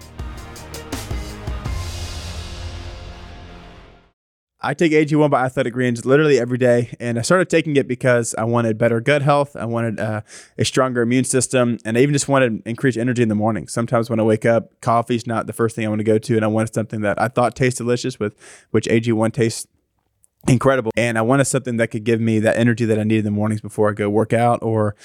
[4.66, 8.34] I take AG1 by Athletic Greens literally every day, and I started taking it because
[8.34, 9.54] I wanted better gut health.
[9.54, 10.22] I wanted uh,
[10.58, 13.68] a stronger immune system, and I even just wanted increased energy in the morning.
[13.68, 16.34] Sometimes when I wake up, coffee's not the first thing I want to go to,
[16.34, 18.34] and I wanted something that I thought tastes delicious, with
[18.72, 19.68] which AG1 tastes
[20.48, 20.92] incredible.
[20.96, 23.30] And I wanted something that could give me that energy that I need in the
[23.30, 24.96] mornings before I go work out or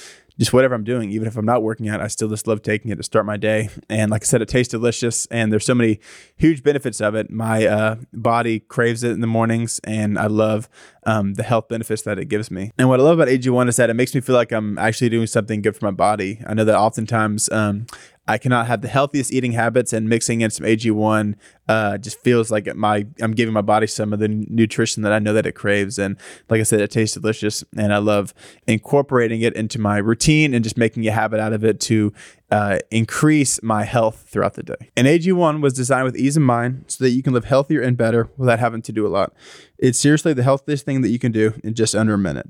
[0.42, 2.90] just whatever I'm doing, even if I'm not working out, I still just love taking
[2.90, 3.70] it to start my day.
[3.90, 6.00] And like I said, it tastes delicious, and there's so many
[6.36, 7.30] huge benefits of it.
[7.30, 10.68] My uh, body craves it in the mornings, and I love
[11.06, 12.72] um, the health benefits that it gives me.
[12.80, 15.10] And what I love about AG1 is that it makes me feel like I'm actually
[15.10, 16.42] doing something good for my body.
[16.48, 17.86] I know that oftentimes um,
[18.32, 21.36] I cannot have the healthiest eating habits, and mixing in some AG1
[21.68, 25.20] uh, just feels like my I'm giving my body some of the nutrition that I
[25.20, 26.00] know that it craves.
[26.00, 26.16] And
[26.50, 28.34] like I said, it tastes delicious, and I love
[28.68, 32.14] incorporating it into my routine and just making a habit out of it to
[32.50, 34.92] uh, increase my health throughout the day.
[34.96, 37.98] And AG1 was designed with ease in mind so that you can live healthier and
[37.98, 39.34] better without having to do a lot.
[39.78, 42.50] It's seriously the healthiest thing that you can do in just under a minute.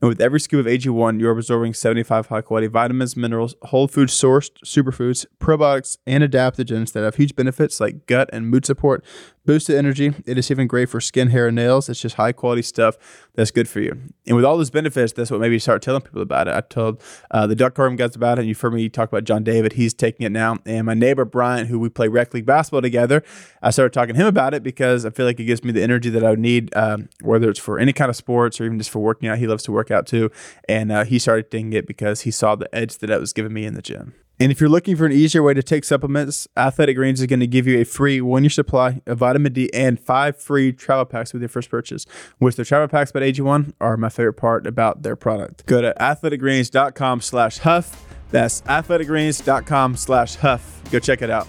[0.00, 4.10] And with every scoop of AG1, you're absorbing 75 high quality vitamins, minerals, whole food
[4.10, 9.02] sourced superfoods, probiotics, and adaptogens that have huge benefits like gut and mood support,
[9.46, 10.12] boosted energy.
[10.26, 11.88] It is even great for skin, hair, and nails.
[11.88, 12.98] It's just high quality stuff
[13.34, 13.98] that's good for you.
[14.26, 16.54] And with all those benefits, that's what made me start telling people about it.
[16.54, 19.24] I told uh, the Duck Carving guys about it, and you've heard me talk about
[19.24, 19.74] John David.
[19.74, 20.58] He's taking it now.
[20.66, 23.22] And my neighbor, Brian, who we play rec league basketball together,
[23.62, 25.82] I started talking to him about it because I feel like it gives me the
[25.82, 28.78] energy that I would need, um, whether it's for any kind of sports or even
[28.78, 29.38] just for working out.
[29.38, 30.30] He loves to work out too.
[30.68, 33.52] And uh, he started taking it because he saw the edge that it was giving
[33.52, 34.14] me in the gym.
[34.38, 37.40] And if you're looking for an easier way to take supplements, Athletic Greens is going
[37.40, 41.06] to give you a free one year supply of vitamin D and five free travel
[41.06, 42.04] packs with your first purchase.
[42.38, 45.64] Which the travel packs by AG1 are my favorite part about their product.
[45.64, 48.04] Go to athleticgreens.com slash huff.
[48.30, 50.82] That's athleticgreens.com slash huff.
[50.90, 51.48] Go check it out.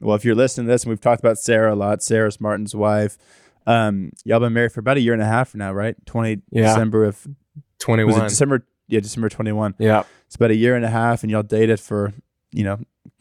[0.00, 2.74] Well, if you're listening to this, and we've talked about Sarah a lot, Sarah's Martin's
[2.74, 3.18] wife.
[3.68, 5.94] Um, y'all been married for about a year and a half now, right?
[6.06, 6.62] 20 Yeah.
[6.68, 7.26] December of
[7.78, 8.14] 21.
[8.14, 8.66] was it December?
[8.88, 9.74] Yeah, December 21.
[9.78, 10.04] yeah.
[10.26, 12.12] It's about a year and a half, and y'all dated for
[12.50, 12.78] you know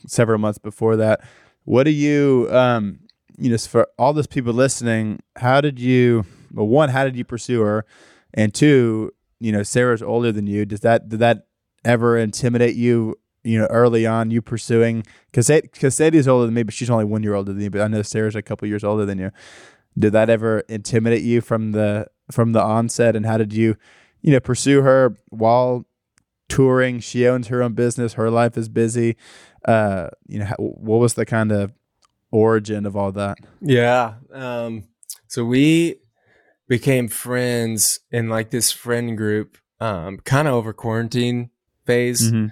[0.07, 1.21] several months before that.
[1.65, 2.99] What do you, um,
[3.37, 6.25] you know, for all those people listening, how did you?
[6.53, 7.85] Well, one, how did you pursue her,
[8.33, 10.65] and two, you know, Sarah's older than you.
[10.65, 11.47] Does that did that
[11.83, 13.15] ever intimidate you?
[13.43, 17.05] You know, early on, you pursuing because because Sadie's older than me, but she's only
[17.05, 17.69] one year older than you.
[17.69, 19.31] But I know Sarah's a couple years older than you.
[19.97, 23.15] Did that ever intimidate you from the from the onset?
[23.15, 23.75] And how did you,
[24.21, 25.85] you know, pursue her while
[26.49, 26.99] touring?
[26.99, 28.13] She owns her own business.
[28.13, 29.15] Her life is busy.
[29.65, 31.73] Uh, you know, how, what was the kind of
[32.31, 33.37] origin of all that?
[33.61, 34.15] Yeah.
[34.31, 34.83] Um,
[35.27, 35.95] so we
[36.67, 41.49] became friends in like this friend group, um, kind of over quarantine
[41.85, 42.47] phase Mm-hmm.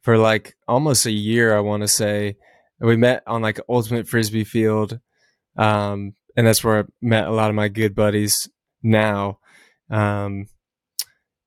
[0.00, 2.36] for like almost a year, I want to say.
[2.80, 4.98] We met on like Ultimate Frisbee Field.
[5.56, 8.48] Um, and that's where I met a lot of my good buddies
[8.82, 9.38] now.
[9.90, 10.46] Um,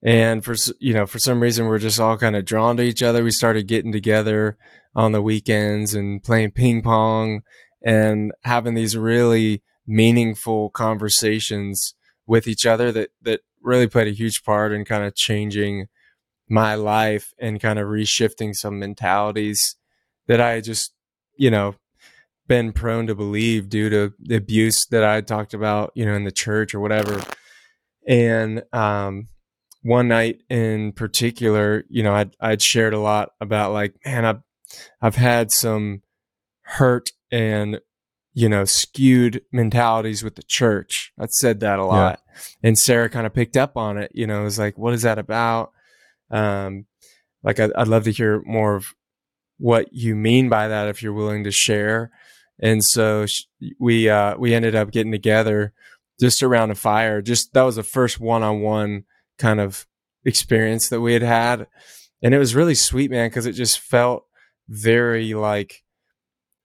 [0.03, 3.01] and for, you know, for some reason, we're just all kind of drawn to each
[3.01, 3.23] other.
[3.23, 4.57] We started getting together
[4.95, 7.41] on the weekends and playing ping pong
[7.83, 14.43] and having these really meaningful conversations with each other that, that really played a huge
[14.43, 15.87] part in kind of changing
[16.49, 19.77] my life and kind of reshifting some mentalities
[20.27, 20.93] that I just,
[21.37, 21.75] you know,
[22.47, 26.13] been prone to believe due to the abuse that I had talked about, you know,
[26.13, 27.21] in the church or whatever.
[28.07, 29.29] And um,
[29.81, 34.41] one night in particular, you know, I'd, I'd shared a lot about like, man, I've,
[35.01, 36.01] I've had some
[36.61, 37.79] hurt and,
[38.33, 41.13] you know, skewed mentalities with the church.
[41.19, 42.19] I'd said that a lot.
[42.61, 45.03] And Sarah kind of picked up on it, you know, it was like, what is
[45.03, 45.71] that about?
[46.29, 46.85] Um,
[47.43, 48.87] like I'd, I'd love to hear more of
[49.59, 52.11] what you mean by that if you're willing to share.
[52.63, 53.43] And so sh-
[53.77, 55.73] we uh, we ended up getting together
[56.19, 57.21] just around a fire.
[57.21, 59.03] Just that was the first one-on-one
[59.37, 59.85] kind of
[60.23, 61.67] experience that we had had,
[62.23, 64.23] and it was really sweet, man, because it just felt
[64.69, 65.83] very like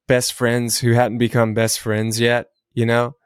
[0.06, 3.16] best friends who hadn't become best friends yet, you know.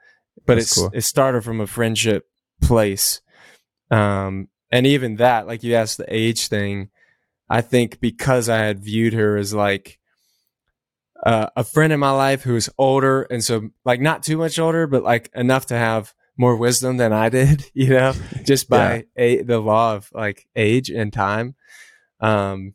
[0.47, 0.91] But That's it's cool.
[0.95, 2.27] it started from a friendship
[2.63, 3.21] place,
[3.91, 6.89] um, and even that, like you asked the age thing,
[7.51, 9.99] I think because I had viewed her as like
[11.23, 14.59] uh, a friend in my life who was older, and so like not too much
[14.59, 19.05] older, but like enough to have more wisdom than I did, you know, just by
[19.17, 21.55] a, the law of like age and time.
[22.21, 22.75] Um,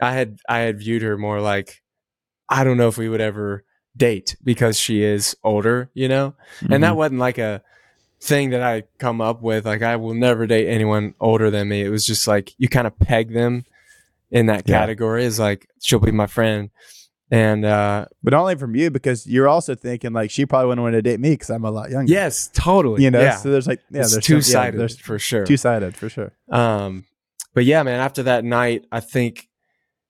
[0.00, 1.82] I had I had viewed her more like
[2.48, 3.64] I don't know if we would ever
[3.96, 6.82] date because she is older, you know, and Mm-hmm.
[6.82, 7.62] that wasn't like a
[8.20, 9.64] thing that I come up with.
[9.66, 11.82] Like I will never date anyone older than me.
[11.82, 13.64] It was just like you kind of peg them
[14.30, 14.78] in that Yeah.
[14.80, 16.70] category as like she'll be my friend.
[17.30, 20.94] And uh, But only from you because you're also thinking like she probably wouldn't want
[20.94, 22.12] to date me because I'm a lot younger.
[22.12, 23.02] yes, totally.
[23.02, 23.36] You know, yeah.
[23.36, 25.44] so there's like yeah, it's there's two some- yeah, sided there's for sure.
[25.44, 26.32] two sided for sure.
[26.50, 27.04] Um,
[27.54, 29.48] but yeah, man, after that night, I think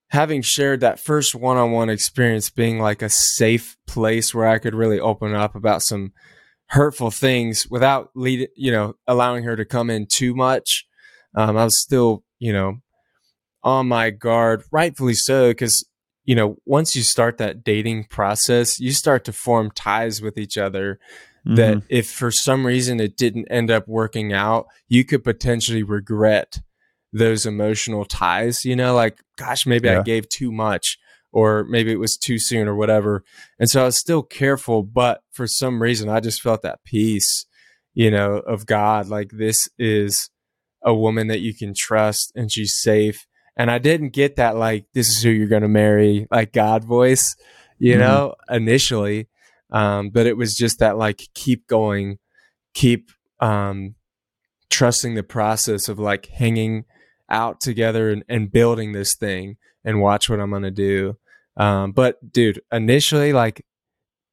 [0.09, 4.59] having shared that first one on one experience being like a safe place where I
[4.59, 6.12] could really open up about some
[6.66, 10.85] hurtful things without lead, you know, allowing her to come in too much.
[11.35, 12.79] Um, I was still, you know,
[13.62, 15.85] on my guard, rightfully so, because,
[16.26, 20.58] you know, once you start that dating process, you start to form ties with each
[20.58, 20.98] other
[21.46, 21.86] that Mm-hmm.
[21.88, 26.60] if for some reason it didn't end up working out, you could potentially regret
[27.12, 30.98] those emotional ties, you know, like, gosh, maybe I gave too much
[31.32, 33.22] or maybe it was too soon or whatever.
[33.60, 37.46] And so I was still careful, but for some reason I just felt that peace,
[37.94, 39.06] you know, of God.
[39.06, 40.30] Like, this is
[40.82, 43.26] a woman that you can trust and she's safe.
[43.56, 46.84] And I didn't get that, like, this is who you're going to marry, like God
[46.84, 47.34] voice,
[47.78, 47.98] you Mhm.
[48.00, 49.28] know, initially.
[49.70, 52.18] Um, but it was just that, like, keep going,
[52.74, 53.94] keep um,
[54.70, 56.84] trusting the process of like hanging
[57.28, 61.16] out together and, and building this thing and watch what I'm going to do.
[61.56, 63.64] Um, but dude, initially, like,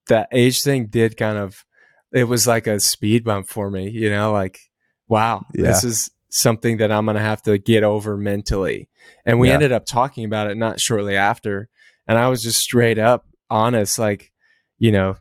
[0.09, 1.65] that age thing did kind of,
[2.11, 4.59] it was like a speed bump for me, you know, like,
[5.07, 8.89] wow, this is something that I'm going to have to get over mentally.
[9.23, 9.53] And we Yeah.
[9.55, 11.69] ended up talking about it not shortly after.
[12.07, 14.31] And I was just straight up honest, like,
[14.79, 15.15] you know,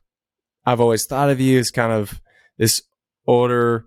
[0.64, 2.18] I've always thought of you as kind of
[2.56, 2.80] this
[3.26, 3.84] older,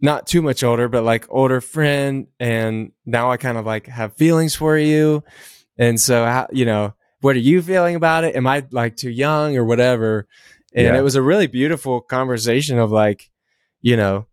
[0.00, 2.26] not too much older, but like older friend.
[2.40, 5.22] And now I kind of like have feelings for you.
[5.78, 8.34] And so, how, you know, what are you feeling about it?
[8.34, 10.26] Am I like too young or whatever?
[10.74, 10.98] And Yeah.
[10.98, 13.30] it was a really beautiful conversation of like,
[13.80, 14.26] you know,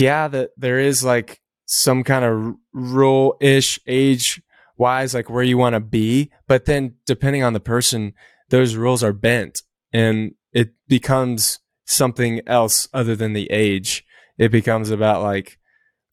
[0.00, 4.42] yeah, that there is like some kind of rule ish age
[4.76, 6.30] wise, like where you want to be.
[6.46, 8.14] But then depending on the person,
[8.48, 14.04] those rules are bent and it becomes something else other than the age.
[14.38, 15.58] It becomes about like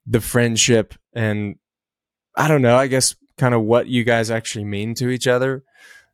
[0.06, 1.56] the friendship and
[2.36, 5.63] I don't know, I guess kind of what you guys actually mean to each other.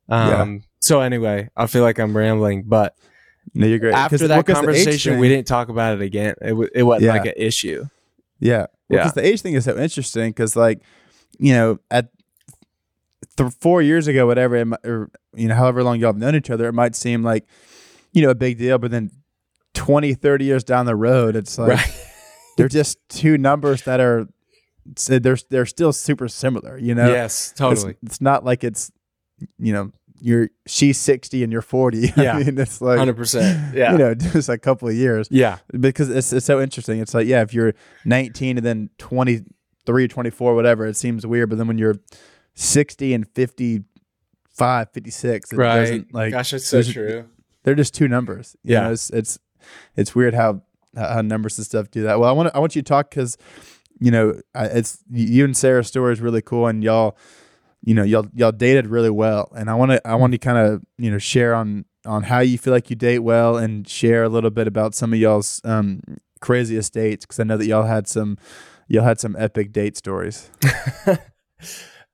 [0.08, 2.94] Um, so anyway, I feel like I'm rambling, but
[3.54, 3.94] No, you're great.
[3.94, 6.34] after well, that age conversation, we didn't talk about it again.
[6.42, 7.12] It, w- it wasn't Yeah.
[7.12, 7.84] like an issue.
[8.40, 8.66] Yeah.
[8.88, 8.98] Yeah.
[8.98, 10.82] Because the age thing is so interesting because, like,
[11.38, 12.08] you know, at
[13.36, 16.68] th- four years ago, whatever, or, you know, however long y'all have known each other,
[16.68, 17.46] it might seem like,
[18.12, 18.78] you know, a big deal.
[18.78, 19.10] But then
[19.74, 22.06] 20, 30 years down the road, it's like right.
[22.56, 24.26] they're just two numbers that are,
[24.96, 27.08] so they're, they're still super similar, you know?
[27.08, 27.96] yes, It's- totally.
[28.02, 28.90] It's, not like it's,
[29.58, 32.12] you know, you're, she's 60 and you're 40.
[32.16, 32.34] Yeah.
[32.36, 33.72] I mean, it's like, 100%.
[33.74, 33.92] Yeah.
[33.92, 35.58] you know, just a couple of years yeah.
[35.78, 36.98] because it's, it's so interesting.
[37.00, 37.74] It's like, yeah, if you're
[38.04, 41.48] 19 and then 23, 24, whatever, it seems weird.
[41.50, 41.96] But then when you're
[42.54, 45.76] 60 and 55, 56, it Right.
[45.80, 47.26] doesn't like, Gosh, that's so true.
[47.62, 48.56] they're just two numbers.
[48.62, 48.80] You Yeah.
[48.82, 49.38] know, it's, it's,
[49.96, 50.62] it's weird how,
[50.96, 52.18] how numbers and stuff do that.
[52.18, 53.36] Well, I want to, I want you to talk because,
[53.98, 57.16] you know, it's you and Sarah's story is really cool and y'all,
[57.86, 59.50] you know, y'all, y'all dated really well.
[59.56, 62.40] And I want to, I want to kind of, you know, share on, on how
[62.40, 65.62] you feel like you date well and share a little bit about some of y'all's
[65.64, 66.02] um,
[66.40, 68.36] craziest dates because I know that y'all had some
[68.88, 70.50] y'all had some epic date stories.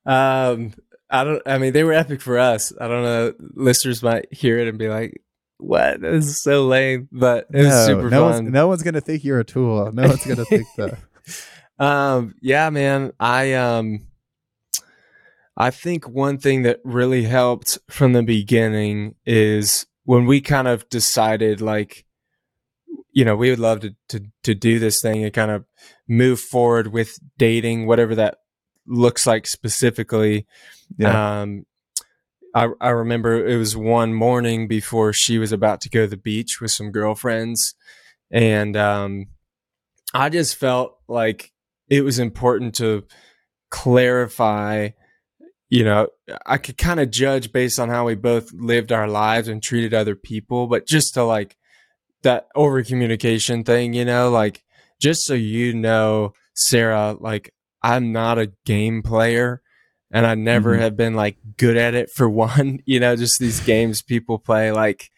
[0.07, 0.73] um,
[1.11, 1.43] I don't.
[1.47, 2.73] I mean, they were epic for us.
[2.81, 3.35] I don't know.
[3.55, 5.21] Listeners might hear it and be like,
[5.59, 6.01] "What?
[6.01, 8.45] This is so lame," but it was no, super no fun.
[8.45, 9.93] one's no one's gonna think you're a tool.
[9.93, 10.99] No one's gonna think that.
[11.79, 13.13] um, yeah, man.
[13.21, 14.07] I um,
[15.57, 20.88] I think one thing that really helped from the beginning is when we kind of
[20.88, 22.05] decided, like,
[23.12, 25.65] you know, we would love to to to do this thing and kind of
[26.09, 28.38] move forward with dating, whatever that
[28.87, 30.47] looks like specifically.
[30.99, 31.43] Yeah.
[31.43, 31.67] Um,
[32.55, 36.17] I I remember it was one morning before she was about to go to the
[36.17, 37.75] beach with some girlfriends,
[38.31, 39.27] and um,
[40.15, 41.53] I just felt like
[41.88, 43.05] it was important to
[43.71, 44.91] clarify.
[45.73, 46.09] You know,
[46.45, 49.95] I could kind of judge based on how we both lived our lives and treated
[49.95, 51.57] other people, but just to like
[52.25, 54.63] that over communication thing, you know, like
[55.01, 59.63] just so you know, Sarah, like I'm not a game player
[60.11, 60.81] and I never Mhm.
[60.81, 64.73] have been like good at it for one, you know, just these games people play,
[64.73, 65.09] like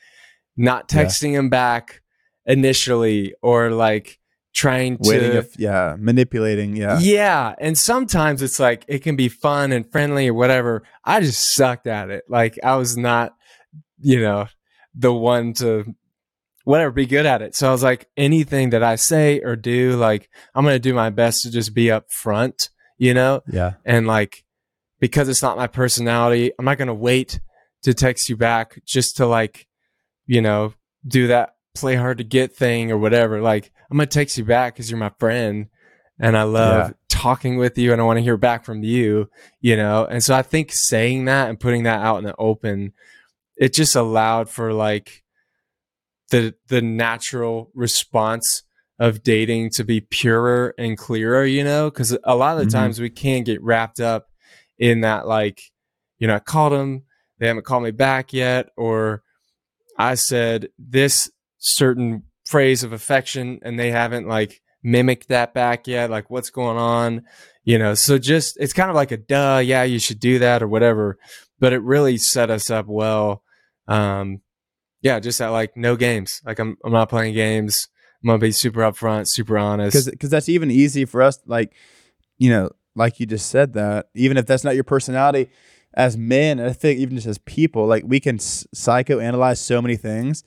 [0.57, 1.03] not Yeah.
[1.03, 2.01] texting them back
[2.47, 4.20] initially or like
[4.55, 5.02] trying to
[5.38, 7.55] if, yeah, manipulating, yeah, yeah.
[7.59, 10.84] And sometimes it's like it can be fun and friendly or whatever.
[11.05, 12.24] I just sucked at it.
[12.28, 13.34] Like I was not,
[13.98, 14.46] you know,
[14.94, 15.84] the one to
[16.62, 17.55] whatever be good at it.
[17.55, 21.11] So I was like, anything that I say or do, like I'm gonna do my
[21.11, 23.42] best to just be up front, you know?
[23.48, 24.44] yeah, And like
[25.00, 27.40] because it's not my personality, I'm not gonna wait
[27.82, 29.66] to text you back just to like,
[30.26, 30.74] you know,
[31.07, 33.41] do that play hard to get thing or whatever.
[33.41, 35.66] Like, I'm going to text you back because you're my friend
[36.18, 36.93] and I love Yeah.
[37.09, 39.29] talking with you and I want to hear back from you,
[39.61, 40.05] you know?
[40.05, 42.93] And so I think saying that and putting that out in the open,
[43.57, 45.22] it just allowed for like
[46.31, 48.62] the the natural response
[48.99, 51.91] of dating to be purer and clearer, you know?
[51.91, 52.72] Cuz a lot of the Mhm.
[52.72, 54.29] times we can get wrapped up
[54.79, 55.61] in that like,
[56.18, 57.03] you know, I called them,
[57.39, 59.22] they haven't called me back yet or
[59.99, 61.31] I said this
[61.65, 66.11] certain phrase of affection and they haven't like mimicked that back yet.
[66.11, 67.23] Like, what's going on?
[67.65, 70.62] You know, so just it's kind of like a duh, yeah, you should do that
[70.62, 71.19] or whatever.
[71.59, 73.43] But it really set us up well.
[73.89, 74.41] Um,
[75.01, 76.41] yeah, just that like no games.
[76.45, 77.89] Like I'm I'm not playing games.
[78.23, 80.11] I'm gonna be super upfront, super honest.
[80.11, 81.75] because that's even easy for us like
[82.39, 85.49] you know like you just said that even if that's not your personality
[85.95, 90.43] as men i think even just as people like we can psychoanalyze so many things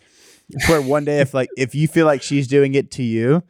[0.67, 3.43] where one day if like if you feel like she's doing it to you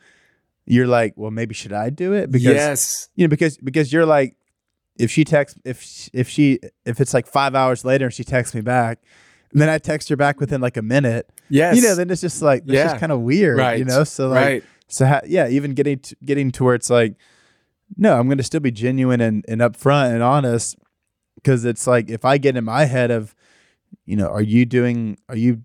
[0.66, 3.10] you're like well maybe should i do it because yes.
[3.16, 4.36] you know because because you're like
[4.98, 8.56] if she texts if if she if it's like five hours later and she texts
[8.56, 9.00] me back
[9.52, 11.76] and then i text her back within like a minute Yes.
[11.78, 12.86] you know then it's just like Yeah.
[12.86, 13.78] just kind of weird Right.
[13.80, 14.64] you know so like right.
[14.88, 17.16] so ha- yeah, even getting to, getting to where it's like,
[17.96, 20.76] no, I'm going to still be genuine and, and upfront and honest
[21.36, 23.34] because it's like if I get in my head of,
[24.06, 25.62] you know, are you doing, are you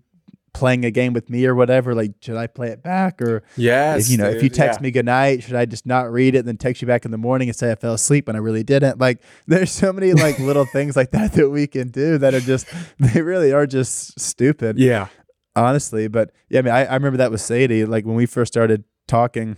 [0.53, 1.93] playing a game with me or whatever?
[1.95, 4.05] Like, should I play it back or Yes.
[4.05, 4.83] if you know, if you text yeah.
[4.83, 7.11] me good night, should I just not read it, and then text you back in
[7.11, 8.99] the morning and say I fell asleep when I really didn't?
[8.99, 12.39] Like, there's so many like little things like that that we can do that are
[12.39, 12.67] just
[12.99, 15.07] they really are just stupid Yeah.
[15.55, 16.07] honestly.
[16.07, 17.85] But yeah, I mean, I, I remember that with Sadie.
[17.85, 19.57] Like when we first started talking,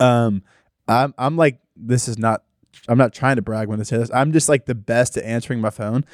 [0.00, 0.42] um,
[0.86, 2.42] I'm I'm like, this is not.
[2.88, 4.10] I'm not trying to brag when I say this.
[4.14, 6.04] I'm just like the best at answering my phone.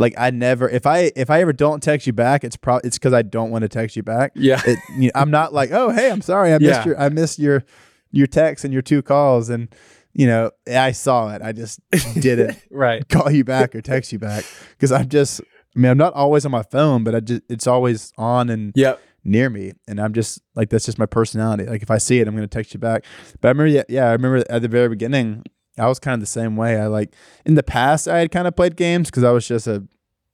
[0.00, 2.98] Like I never, if I if I ever don't text you back, it's probably it's
[2.98, 4.32] because I don't want to text you back.
[4.34, 4.60] Yeah.
[4.66, 6.84] It, you know, I'm not like, oh hey, I'm sorry, I missed Yeah.
[6.86, 7.62] your I missed your
[8.10, 9.68] your text and your two calls, and
[10.14, 11.42] you know I saw it.
[11.42, 11.80] I just
[12.20, 13.06] didn't right.
[13.08, 15.40] call you back or text you back because I'm just.
[15.76, 18.72] I mean, I'm not always on my phone, but I just it's always on and
[18.74, 19.00] Yep.
[19.22, 21.64] near me, and I'm just like that's just my personality.
[21.66, 23.04] Like if I see it, I'm gonna text you back.
[23.40, 25.44] But I remember, yeah, yeah, I remember at the very beginning,
[25.80, 26.78] I was kind of the same way.
[26.78, 27.14] I like
[27.44, 29.84] in the past, I had kind of played games because I was just a,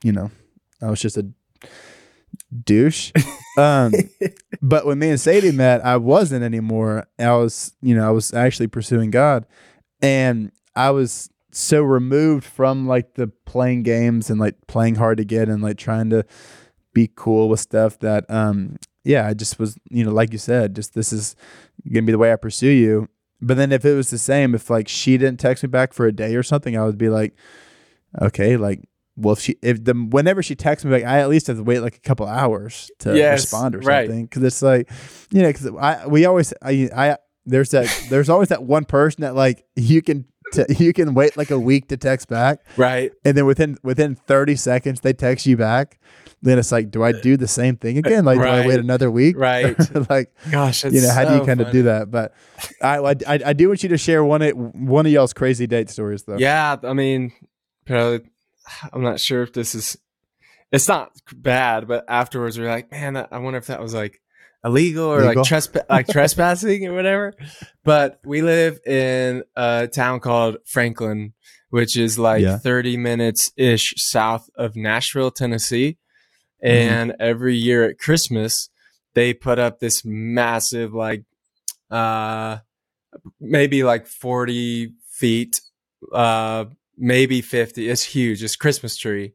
[0.02, 0.30] you know,
[0.82, 1.26] I was just a
[2.64, 3.12] douche.
[3.58, 3.94] Um,
[4.60, 7.06] but when me and Sadie met, I wasn't anymore.
[7.18, 9.46] I was, you know, I was actually pursuing God,
[10.02, 15.24] and I was so removed from like the playing games and like playing hard to
[15.24, 16.22] get and like trying to
[16.92, 20.76] be cool with stuff that um yeah i just was you know like you said
[20.76, 21.34] just this is
[21.90, 23.08] gonna be the way i pursue you
[23.40, 26.06] but then if it was the same if like she didn't text me back for
[26.06, 27.34] a day or something i would be like
[28.20, 28.80] okay like
[29.16, 31.62] well if she if the whenever she texts me back i at least have to
[31.62, 34.06] wait like a couple hours to Yes, respond or right.
[34.08, 34.90] something because it's like
[35.30, 39.22] you know because i we always i i there's that there's always that one person
[39.22, 43.12] that like you can t- you can wait like a week to text back Right.
[43.24, 45.98] and then within within 30 seconds they text you back
[46.42, 49.10] then it's like do i do the same thing again like do i wait another
[49.10, 49.76] week Right.
[50.10, 52.34] like Gosh, you know how do you so kind of do that but
[52.82, 53.14] I, I
[53.46, 56.36] i do want you to share one of one of y'all's crazy date stories though
[56.38, 57.32] Yeah, I mean,
[57.86, 58.28] probably,
[58.92, 59.96] I'm not sure if this is.
[60.72, 64.20] It's not bad, but afterwards we're like, man, I wonder if that was like
[64.64, 65.42] illegal or Legal?
[65.42, 67.34] like trespa- like trespassing or whatever.
[67.84, 71.34] But we live in a town called Franklin,
[71.70, 72.58] which is like Yeah.
[72.58, 75.98] 30 minutes ish south of Nashville, Tennessee.
[76.64, 76.92] Mm-hmm.
[76.92, 78.68] And every year at Christmas,
[79.14, 81.24] they put up this massive, like,
[81.90, 82.58] uh,
[83.40, 85.60] maybe like 40 feet,
[86.12, 87.88] uh, maybe 50.
[87.88, 88.42] It's huge.
[88.42, 89.32] It's Christmas tree.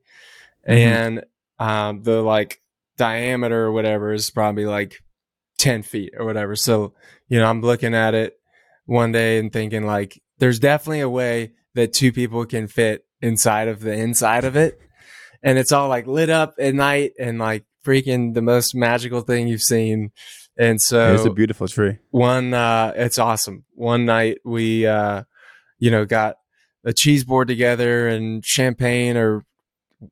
[0.68, 0.76] Mhm.
[0.76, 1.24] And,
[1.60, 2.62] um, the like
[2.98, 5.02] diameter or whatever is probably like
[5.58, 6.56] 10 feet or whatever.
[6.56, 6.94] So,
[7.30, 8.40] you know, I'm looking at it
[8.86, 13.68] one day and thinking like, there's definitely a way that two people can fit inside
[13.68, 14.80] of the inside of it.
[15.44, 19.48] And it's all like lit up at night and like freaking the most magical thing
[19.48, 20.12] you've seen.
[20.58, 21.98] And so it's a beautiful tree.
[22.12, 23.66] one uh it's awesome.
[23.74, 25.24] One night we uh
[25.80, 26.38] you know got
[26.84, 29.44] a cheese board together and champagne or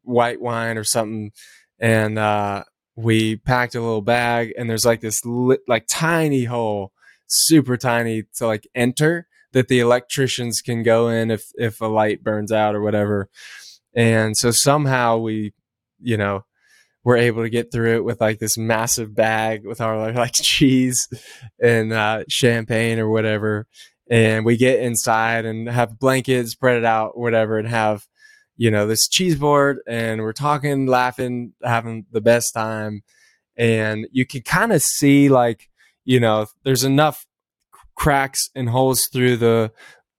[0.03, 1.31] white wine or something.
[1.79, 2.63] And uh
[2.95, 6.91] we packed a little bag and there's like this li- like tiny hole
[7.27, 12.23] super tiny to like enter that the electricians can go in if if a light
[12.23, 13.29] burns out or whatever
[13.95, 15.53] and so somehow we
[16.01, 16.43] you know
[17.03, 21.07] we're able to get through it with like this massive bag with our like cheese
[21.61, 23.67] and uh, champagne or whatever.
[24.09, 28.05] And we get inside and have blankets spread it out, whatever, and have,
[28.57, 33.01] you know, this cheese board and we're talking, laughing, having the best time.
[33.55, 35.69] And you can kind of see like,
[36.05, 37.25] you know, there's enough
[37.95, 39.71] cracks and holes through the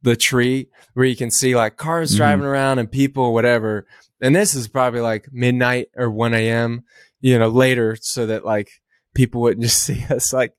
[0.02, 2.16] the tree where you can see like cars Mhm.
[2.16, 3.86] driving around and people, whatever.
[4.22, 6.84] And this is probably like midnight or 1 a.m.,
[7.20, 8.68] you know, later so that like
[9.14, 10.52] people wouldn't just see us like,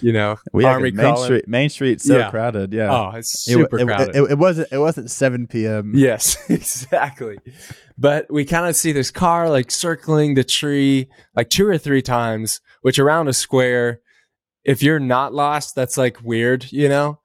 [0.00, 1.24] you know, We army Main crawling.
[1.24, 1.48] Street.
[1.48, 2.30] Main Street's so Yeah.
[2.30, 2.72] crowded.
[2.72, 2.90] Yeah.
[2.90, 4.16] Oh, it's It super it, crowded.
[4.16, 4.68] It, it wasn't.
[4.72, 5.92] It wasn't 7 p.m.
[5.94, 7.38] Yes, exactly.
[7.96, 12.02] But we kind of see this car like circling the tree like two or three
[12.02, 14.00] times, which around a square,
[14.64, 17.20] if you're not lost, that's like weird, you know?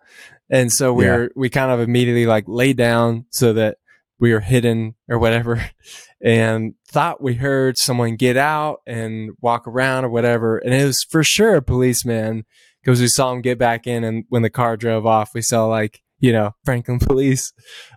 [0.53, 1.27] And so we Yeah.
[1.35, 3.77] we kind of immediately like lay down so that
[4.19, 5.65] we were hidden or whatever
[6.23, 10.59] and thought we heard someone get out and walk around or whatever.
[10.59, 12.45] And it was for sure a policeman
[12.81, 14.03] because we saw him get back in.
[14.03, 17.51] And when the car drove off, we saw like, you know, Franklin police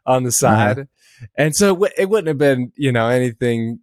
[0.06, 0.88] on the side.
[1.36, 3.80] And so it w- it wouldn't have been, you know, anything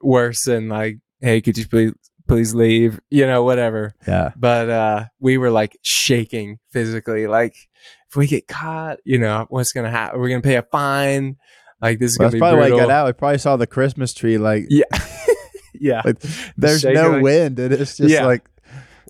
[0.00, 1.92] worse than like, hey, could you please,
[2.26, 3.94] please leave, you know, whatever.
[4.06, 4.32] Yeah.
[4.36, 7.26] But uh, we were like shaking physically.
[7.26, 7.54] Like,
[8.10, 10.18] if we get caught, you know, what's going to happen?
[10.20, 11.36] We're going to pay a fine.
[11.80, 12.80] Like, this is Well, going that's be probably why brutal.
[12.80, 13.06] I got out.
[13.08, 14.38] I probably saw the Christmas tree.
[14.38, 14.84] Like, Yeah.
[15.74, 16.02] yeah.
[16.04, 16.18] like
[16.56, 18.26] there's shaking, no like- wind, and it's just Yeah.
[18.26, 18.48] like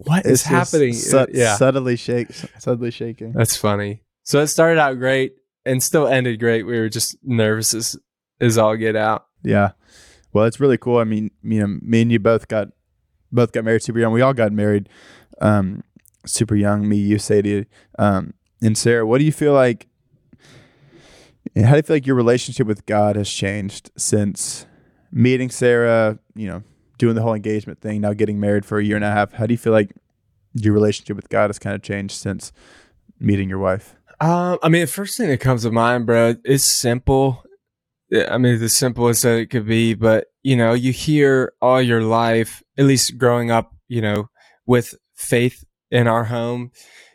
[0.04, 0.92] what is happening?
[0.92, 1.56] su- yeah.
[1.56, 2.28] subtly shake,
[2.58, 3.32] subtly shaking.
[3.32, 4.02] That's funny.
[4.22, 5.32] So it started out great
[5.64, 6.64] and still ended great.
[6.66, 7.96] We were just nervous as,
[8.40, 9.26] as all get out.
[9.42, 9.70] Yeah.
[10.32, 10.98] Well, it's really cool.
[10.98, 12.68] I mean, you know, me and you both got
[13.32, 14.12] both got married super young.
[14.12, 14.88] We all got married
[15.40, 15.82] um,
[16.26, 16.88] super young.
[16.88, 17.66] Me, you, Sadie,
[17.98, 19.06] um, and Sarah.
[19.06, 19.86] What do you feel like?
[21.56, 24.66] How do you feel like your relationship with God has changed since
[25.10, 26.18] meeting Sarah?
[26.34, 26.62] You know,
[26.98, 29.32] doing the whole engagement thing, now getting married for a year and a half.
[29.32, 29.92] How do you feel like
[30.54, 32.52] your relationship with God has kind of changed since
[33.18, 33.96] meeting your wife?
[34.20, 37.44] Um, I mean, the first thing that comes to mind, bro, is simple.
[38.12, 42.02] I mean, the simplest that it could be, but you know, you hear all your
[42.02, 44.28] life, at least growing up, you know,
[44.66, 46.72] with faith in our home,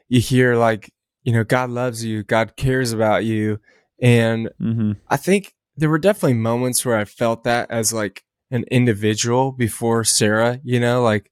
[0.07, 0.91] you hear like,
[1.23, 3.59] you know, God loves you, God cares about you.
[4.01, 4.93] And Mm-hmm.
[5.09, 10.03] I think there were definitely moments where I felt that as like an individual before
[10.03, 11.29] Sarah, you know, like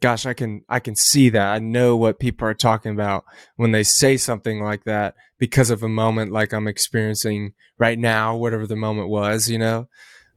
[0.00, 1.54] gosh, I can I can see that.
[1.54, 3.24] I know what people are talking about
[3.56, 8.36] when they say something like that because of a moment like I'm experiencing right now,
[8.36, 9.88] whatever the moment was, you know.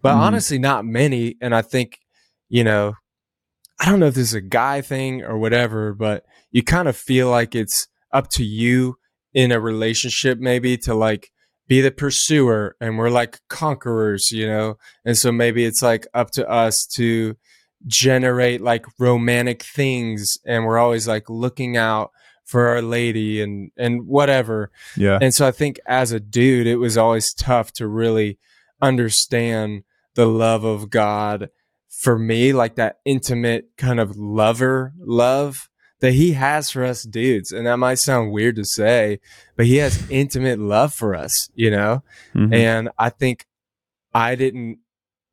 [0.01, 0.19] But Mhm.
[0.19, 1.35] honestly, not many.
[1.41, 1.99] And I think,
[2.47, 2.93] you know,
[3.79, 6.95] I don't know if this is a guy thing or whatever, but you kind of
[6.95, 8.97] feel like it's up to you
[9.33, 11.31] in a relationship maybe to like
[11.67, 14.77] be the pursuer and we're like conquerors, you know?
[15.03, 17.35] And so maybe it's like up to us to
[17.85, 22.11] generate like romantic things and we're always like looking out
[22.45, 24.71] for our lady and and whatever.
[24.95, 25.19] Yeah.
[25.21, 28.39] And so I think as a dude it was always tough to really
[28.81, 31.49] understand the love of God
[31.89, 35.69] for me like that intimate kind of lover love
[36.01, 39.19] that he has for us dudes and that might sound weird to say
[39.55, 42.03] but he has intimate love for us you know
[42.35, 42.53] Mhm.
[42.53, 43.45] and I think
[44.13, 44.79] I didn't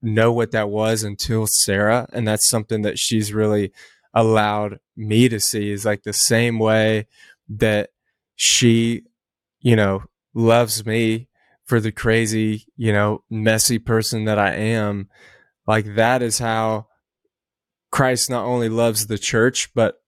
[0.04, 2.08] know what that was until Sarah.
[2.12, 3.70] And that's something that she's really
[4.12, 7.06] allowed me to see is like the same way
[7.48, 7.90] that
[8.34, 9.02] she,
[9.60, 10.02] you know,
[10.34, 11.28] loves me
[11.66, 15.08] for the crazy, you know, messy person that I am.
[15.68, 16.88] Like that is how
[17.92, 20.01] Christ not only loves the church, but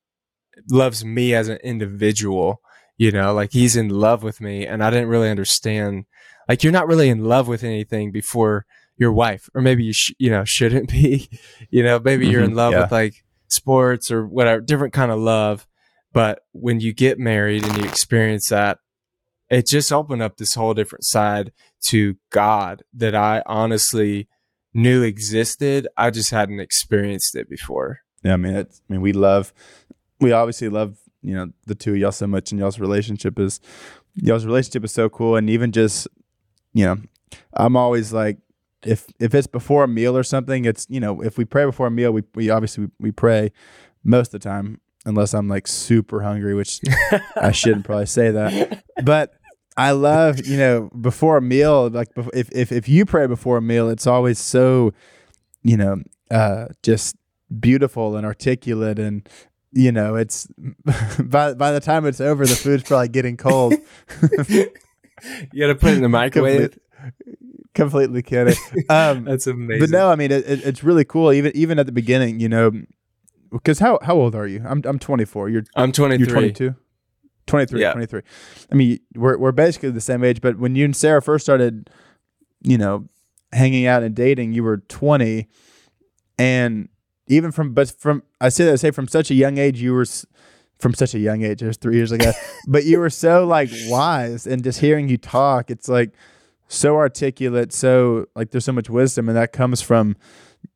[0.70, 2.60] loves me as an individual.
[2.96, 4.66] You know, like he's in love with me.
[4.66, 6.04] And I didn't really understand
[6.48, 10.12] like you're not really in love with anything before your wife or maybe you sh-
[10.18, 11.28] you know shouldn't be
[11.70, 12.82] you know maybe you're in Mhm, love yeah.
[12.82, 13.14] with like
[13.48, 15.66] sports or whatever different kind of love
[16.12, 18.78] but when you get married and you experience that
[19.50, 21.50] it just opened up this whole different side
[21.88, 24.28] to god that i honestly
[24.72, 29.52] knew existed i just hadn't experienced it before Yeah, I mean, I mean, we love,
[30.24, 33.60] we obviously love, you know, the two of y'all so much, and y'all's relationship is,
[34.14, 36.08] y'all's relationship is so cool, and even just,
[36.72, 36.96] you know,
[37.52, 38.38] I'm always like,
[38.84, 41.86] if if it's before a meal or something, it's you know, if we pray before
[41.86, 43.52] a meal, we we obviously we, we pray
[44.02, 46.80] most of the time, unless I'm like super hungry, which
[47.36, 49.34] I shouldn't probably say that, but.
[49.76, 53.60] I love, you know, before a meal, like if, if if you pray before a
[53.60, 54.92] meal, it's always so,
[55.64, 56.00] you know,
[56.30, 57.16] uh, just
[57.58, 59.28] beautiful and articulate and
[59.74, 60.46] you know it's
[61.22, 63.74] by by the time it's over the food's probably getting cold.
[65.52, 66.76] You gotta put it in the microwave.
[67.74, 68.56] Complete- completely kidding.
[68.90, 71.32] Um that's amazing but no i mean it, it, it's really cool.
[71.32, 72.72] Even even at the beginning you know
[73.50, 74.62] because how how old are you?
[74.66, 76.74] I'm i'm 24 you're i'm 23 you're 22
[77.46, 77.92] 23 Yeah.
[77.92, 78.20] 23
[78.70, 81.88] i mean we're we're basically the same age but when you and sarah first started
[82.62, 83.08] you know
[83.52, 85.48] hanging out and dating, you were 20,
[86.38, 86.88] and
[87.26, 89.92] even from but from I say that I say from such a young age, you
[89.92, 90.06] were
[90.78, 92.32] from such a young age, just three years ago,
[92.68, 96.10] but you were so like wise, and just hearing you talk, it's like
[96.68, 100.16] so articulate, so like there's so much wisdom, and that comes from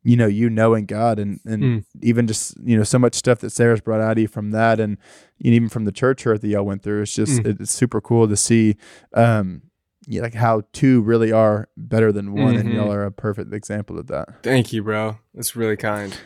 [0.03, 1.85] you know you knowing God and and mm.
[2.03, 4.81] even just you know so much stuff that Sarah's brought out of you from that
[4.81, 4.99] and,
[5.43, 7.03] and even from the church hurt that y'all went through.
[7.03, 7.61] It's just mm.
[7.61, 8.77] it's super cool to see
[9.15, 9.63] um
[10.11, 12.67] yeah, like how two really are better than one, mm-hmm.
[12.67, 14.43] and y'all are a perfect example of that.
[14.43, 15.19] Thank you, bro.
[15.35, 16.19] That's really kind.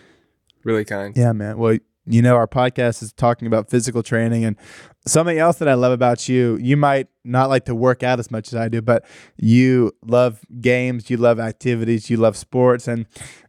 [0.64, 1.16] Really kind.
[1.16, 1.58] Yeah, man.
[1.58, 4.56] Well, you know, our podcast is talking about physical training and
[5.06, 6.58] something else that I love about you.
[6.60, 9.04] You might not like to work out as much as I do, but
[9.36, 13.06] you love games, you love activities, you love sports, and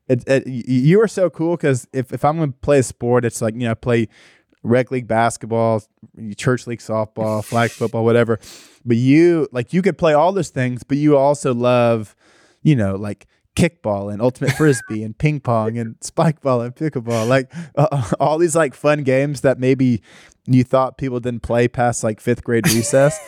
[0.07, 3.26] it, it, you are so cool because if, if I'm going to play a sport,
[3.26, 4.07] it's like, you know, play
[4.61, 5.82] rec league basketball,
[6.38, 8.39] church league softball, flag football, whatever.
[8.86, 12.16] But you, like, you could play all those things, but you also love,
[12.61, 17.27] you know, like kickball and ultimate frisbee and ping pong and spike ball and pickleball.
[17.27, 20.01] Like uh, all these like fun games that maybe
[20.45, 23.19] you thought people didn't play past like fifth grade recess.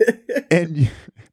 [0.52, 0.88] And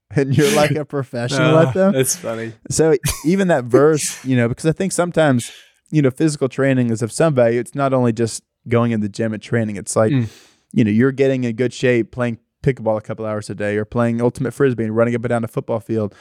[0.09, 1.93] and you're like a professional uh, at them.
[1.93, 2.53] that's funny.
[2.71, 5.51] So even that verse you know because i think sometimes
[5.91, 7.59] you know physical training is of some value.
[7.59, 9.75] It's not only just going in the gym and training.
[9.75, 10.27] It's like mm.
[10.71, 13.85] you know you're getting in good shape playing pickleball a couple hours a day or
[13.85, 16.15] playing ultimate frisbee and running up and down the football field.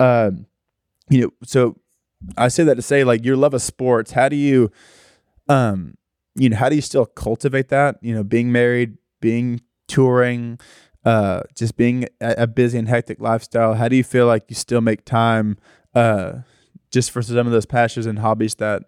[0.00, 0.46] Um,
[1.10, 1.76] you know, so
[2.36, 4.70] I say that to say like your love of sports, how do you
[5.48, 5.94] um
[6.36, 7.96] you know, how do you still cultivate that?
[8.02, 10.58] You know, being married, being touring,
[11.04, 14.56] uh just being a, a busy and hectic lifestyle, how do you feel like you
[14.56, 15.58] still make time
[15.94, 16.38] uh
[16.90, 18.84] just for some of those passions and hobbies that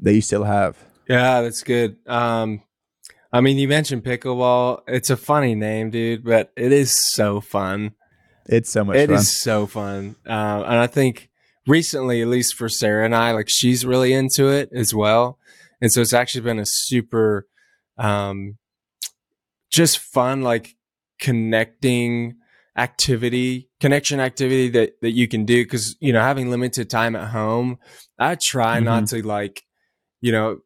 [0.00, 0.76] that you still have?
[1.08, 1.96] Yeah, that's good.
[2.06, 2.62] Um
[3.32, 4.82] I mean, you mentioned pickleball.
[4.86, 7.94] It's a funny name, dude, but it is so fun.
[8.46, 9.16] It's so much It fun.
[9.16, 10.14] is so fun.
[10.24, 11.30] Uh, and I think
[11.66, 15.38] recently, at least for Sarah and I, like she's really into it as well.
[15.80, 17.46] And so it's actually been a super,
[17.98, 18.58] um,
[19.70, 20.76] just fun, like
[21.18, 22.36] connecting
[22.76, 25.64] activity, connection activity that, that you can do.
[25.66, 27.78] Cause, you know, having limited time at home,
[28.18, 28.84] I try mm-hmm.
[28.84, 29.62] not to like,
[30.20, 30.58] you know,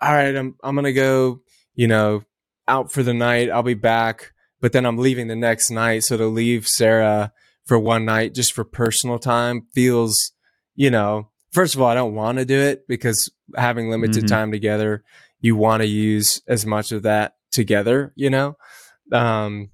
[0.00, 1.40] all right, I'm, I'm going to go,
[1.74, 2.22] you know,
[2.68, 3.50] out for the night.
[3.50, 4.32] I'll be back.
[4.60, 6.04] But then I'm leaving the next night.
[6.04, 7.32] So to leave Sarah
[7.66, 10.32] for one night just for personal time feels
[10.74, 14.34] you know, first of all, I don't want to do it because having limited mm-hmm.
[14.34, 15.04] time together,
[15.40, 18.56] you want to use as much of that together, you know?
[19.12, 19.70] Um,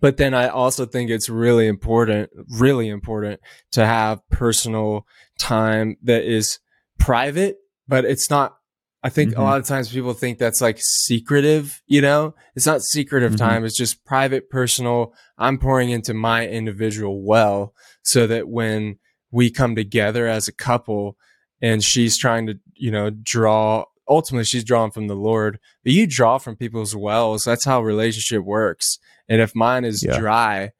[0.00, 3.40] but then I also think it's really important, really important
[3.72, 5.06] to have personal
[5.38, 6.58] time that is
[6.98, 7.56] private,
[7.88, 8.56] but it's not.
[9.02, 9.40] I think mm-hmm.
[9.40, 12.34] a lot of times people think that's like secretive, you know?
[12.56, 13.46] It's not secretive mm-hmm.
[13.46, 13.64] time.
[13.64, 15.12] It's just private, personal.
[15.36, 18.98] I'm pouring into my individual well so that when
[19.34, 21.16] we come together as a couple
[21.60, 26.06] and she's trying to, you know, draw ultimately she's drawing from the Lord, but you
[26.06, 27.44] draw from people's wells.
[27.44, 28.98] That's how relationship works.
[29.28, 30.18] And if mine is yeah.
[30.18, 30.70] dry,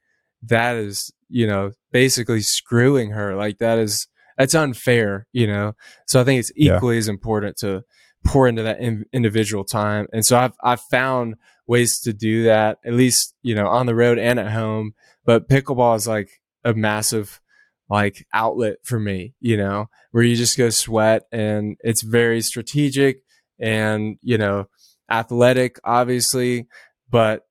[0.43, 3.35] that is, you know, basically screwing her.
[3.35, 5.73] Like that is, that's unfair, you know?
[6.07, 6.99] So I think it's equally yeah.
[6.99, 7.83] as important to
[8.25, 10.07] pour into that in, individual time.
[10.13, 11.35] And so I've, I've found
[11.67, 14.93] ways to do that, at least, you know, on the road and at home.
[15.25, 17.41] But pickleball is like a massive
[17.89, 23.21] like outlet for me, you know, where you just go sweat and it's very strategic
[23.59, 24.67] and, you know,
[25.09, 26.67] athletic, obviously,
[27.09, 27.43] but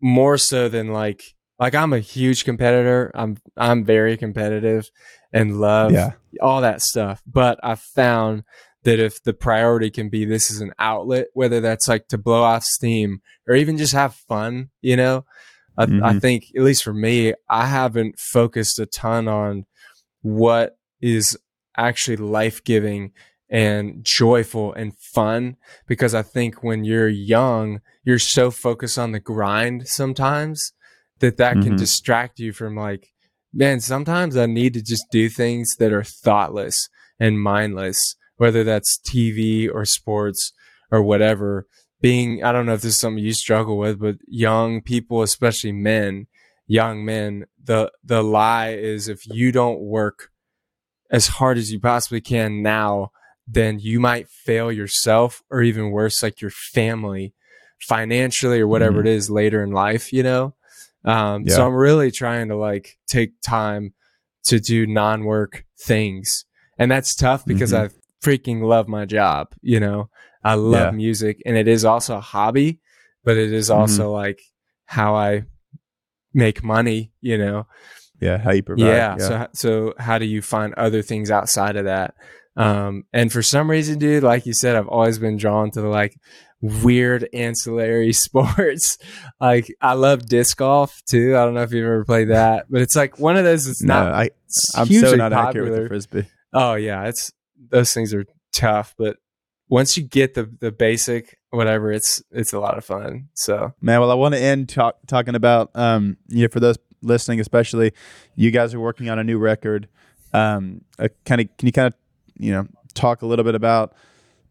[0.00, 1.22] more so than like,
[1.58, 3.10] like I'm a huge competitor.
[3.14, 4.90] I'm, I'm very competitive
[5.32, 6.12] and love yeah.
[6.40, 7.22] all that stuff.
[7.26, 8.42] But I found
[8.82, 12.42] that if the priority can be this is an outlet, whether that's like to blow
[12.42, 15.24] off steam or even just have fun, you know,
[15.78, 16.04] I, mm-hmm.
[16.04, 19.66] I think at least for me, I haven't focused a ton on
[20.26, 21.38] what is
[21.76, 23.12] actually life giving
[23.48, 25.56] and joyful and fun
[25.86, 30.72] because I think when you're young, you're so focused on the grind sometimes
[31.20, 31.62] that that mm-hmm.
[31.62, 33.12] can distract you from like,
[33.52, 36.88] man, sometimes I need to just do things that are thoughtless
[37.20, 40.52] and mindless, whether that's TV or sports
[40.90, 41.68] or whatever.
[42.00, 45.72] Being, I don't know if this is something you struggle with, but young people, especially
[45.72, 46.26] men,
[46.66, 50.30] young men, the the lie is if you don't work
[51.10, 53.10] as hard as you possibly can now,
[53.46, 57.34] then you might fail yourself or even worse, like your family
[57.80, 59.08] financially or whatever mm-hmm.
[59.08, 60.54] it is later in life, you know?
[61.04, 61.54] Um, yeah.
[61.54, 63.94] so I'm really trying to like take time
[64.44, 66.44] to do non work things.
[66.78, 67.94] And that's tough because mm-hmm.
[67.96, 70.10] I freaking love my job, you know?
[70.42, 70.96] I love yeah.
[70.96, 72.80] music and it is also a hobby,
[73.24, 73.80] but it is mm-hmm.
[73.80, 74.12] also mm-hmm.
[74.12, 74.40] like
[74.86, 75.44] how I
[76.36, 77.66] make money, you know.
[78.20, 78.86] yeah, how you provide.
[78.86, 82.14] Yeah, So so how do you find other things outside of that?
[82.56, 85.88] Um, and for some reason, dude, like you said, I've always been drawn to the
[85.88, 86.16] like
[86.60, 88.98] weird ancillary sports.
[89.40, 91.36] like I love disc golf too.
[91.36, 93.66] I don't know if you've ever played that, but it's like one of those.
[93.66, 94.12] It's no, not.
[94.12, 94.30] I,
[94.74, 95.48] I'm so not popular.
[95.48, 96.26] accurate with the frisbee.
[96.52, 97.32] Oh yeah, it's
[97.70, 99.16] those things are tough, but
[99.68, 103.28] once you get the the basic whatever, it's it's a lot of fun.
[103.34, 106.76] So Man, well, I want to end talk, talking about um, you know, for those
[107.02, 107.92] listening, especially,
[108.34, 109.88] you guys are working on a new record.
[110.32, 110.82] Um,
[111.24, 111.94] kind of, can you kind of,
[112.38, 113.94] you know, talk a little bit about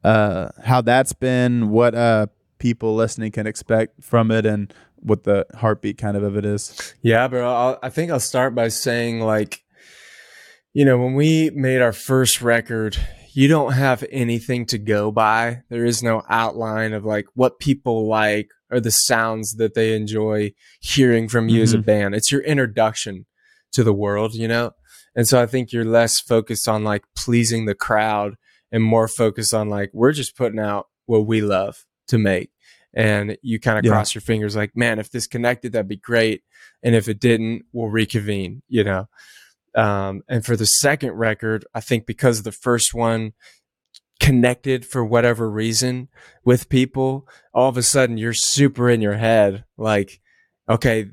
[0.03, 5.45] uh, how that's been, what uh, people listening can expect from it, and what the
[5.55, 6.93] heartbeat kind of of it is?
[7.01, 7.53] Yeah, bro.
[7.53, 9.63] I'll, I think I'll start by saying like,
[10.73, 12.97] you know, when we made our first record,
[13.35, 15.61] you don't have anything to go by.
[15.69, 20.53] There is no outline of like what people like or the sounds that they enjoy
[20.79, 21.63] hearing from you mm-hmm.
[21.63, 21.85] as a mm-hmm.
[21.85, 22.15] band.
[22.15, 23.25] It's your introduction
[23.73, 24.71] to the world, you know?
[25.17, 28.35] And so I think you're less focused on like pleasing the crowd
[28.71, 32.51] and more focused on like, we're just putting out what we love to make.
[32.93, 33.91] And you kind of yeah.
[33.91, 36.43] cross your fingers like, man, if this connected, that'd be great.
[36.81, 39.09] And if it didn't, we'll reconvene, you know?
[39.75, 43.33] Um, and for the second record, I think because the first one
[44.19, 46.07] connected for whatever reason
[46.45, 49.65] with people, all of a sudden you're super in your head.
[49.77, 50.21] Like,
[50.69, 51.07] okay,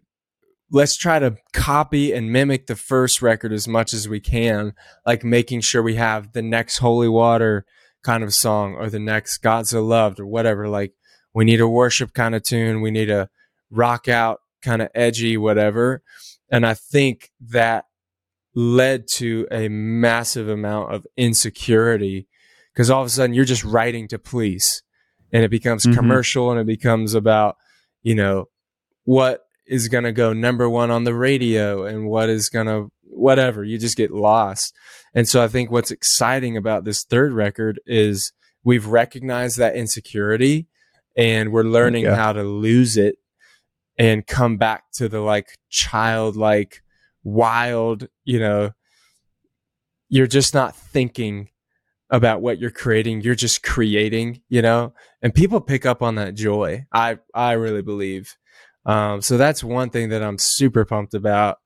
[0.70, 4.72] let's try to copy and mimic the first record as much as we can,
[5.04, 7.66] like making sure we have the next Holy Water
[8.02, 10.68] kind of song or the next God's So Loved or whatever.
[10.68, 10.94] Like,
[11.34, 12.80] we need a worship kind of tune.
[12.80, 13.28] We need a
[13.70, 16.02] rock out kind of edgy, whatever.
[16.50, 17.86] And I think that
[18.54, 22.28] led to a massive amount of insecurity
[22.72, 24.82] because all of a sudden you're just writing to police
[25.32, 25.96] and it becomes mm-hmm.
[25.96, 27.56] commercial and it becomes about
[28.02, 28.46] you know
[29.04, 32.90] what is going to go number one on the radio and what is going to
[33.04, 34.74] whatever you just get lost
[35.14, 38.32] and so i think what's exciting about this third record is
[38.64, 40.66] we've recognized that insecurity
[41.16, 42.16] and we're learning yeah.
[42.16, 43.16] how to lose it
[43.98, 46.81] and come back to the like childlike
[47.24, 48.72] wild, you know,
[50.08, 51.48] you're just not thinking
[52.10, 53.22] about what you're creating.
[53.22, 54.92] You're just creating, you know,
[55.22, 56.84] and people pick up on that joy.
[56.92, 58.36] I, I really believe.
[58.84, 61.58] Um, so that's one thing that I'm super pumped about.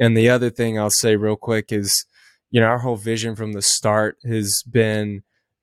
[0.00, 2.06] And the other thing I'll say real quick is,
[2.50, 5.22] you know, our whole vision from the start has been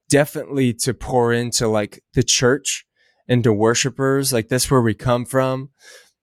[0.09, 2.85] definitely to pour into like the church
[3.27, 4.31] and to worshipers.
[4.31, 5.69] Like that's where we come from.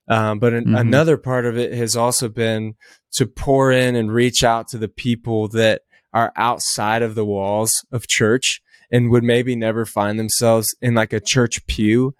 [0.08, 0.74] Um, but an, mm-hmm.
[0.74, 2.74] another part of it has also been
[3.12, 5.82] to pour in and reach out to the people that
[6.12, 11.12] are outside of the walls of church and would maybe never find themselves in like
[11.12, 12.14] a church pew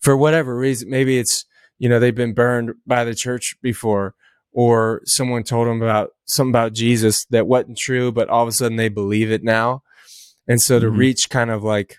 [0.00, 0.90] for whatever reason.
[0.90, 1.44] Maybe it's,
[1.78, 4.14] you know, they've been burned by the church before
[4.52, 8.52] or someone told them about something about Jesus that wasn't true, but all of a
[8.52, 9.82] sudden they believe it now.
[10.48, 10.98] And so to mm-hmm.
[10.98, 11.96] reach kind of like,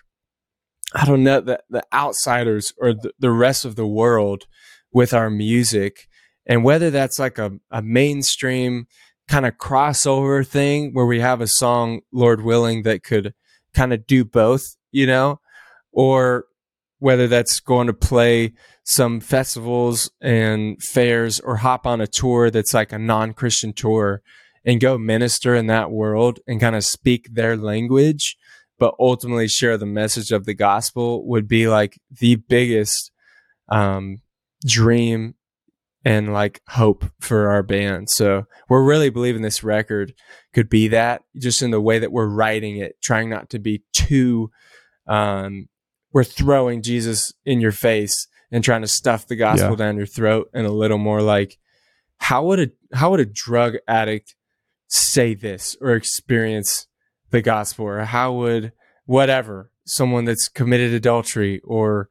[0.94, 4.46] I don't know, the, the outsiders or the, the rest of the world
[4.92, 6.08] with our music.
[6.46, 8.86] And whether that's like a, a mainstream
[9.28, 13.34] kind of crossover thing where we have a song, Lord willing, that could
[13.74, 15.40] kind of do both, you know,
[15.92, 16.46] or
[16.98, 18.52] whether that's going to play
[18.84, 24.22] some festivals and fairs or hop on a tour that's like a non Christian tour
[24.64, 28.36] and go minister in that world and kind of speak their language,
[28.78, 33.12] but ultimately share the message of the gospel would be like the biggest
[33.70, 34.20] um,
[34.64, 35.34] dream
[36.04, 38.08] and like hope for our band.
[38.10, 40.14] So we're really believing this record
[40.54, 43.82] could be that just in the way that we're writing it, trying not to be
[43.92, 44.50] too,
[45.06, 45.68] um,
[46.12, 49.76] we're throwing Jesus in your face and trying to stuff the gospel yeah.
[49.76, 51.58] down your throat and a little more like,
[52.18, 54.34] how would a, how would a drug addict
[54.88, 56.86] say this or experience
[57.30, 58.72] the gospel or how would
[59.04, 62.08] whatever someone that's committed adultery or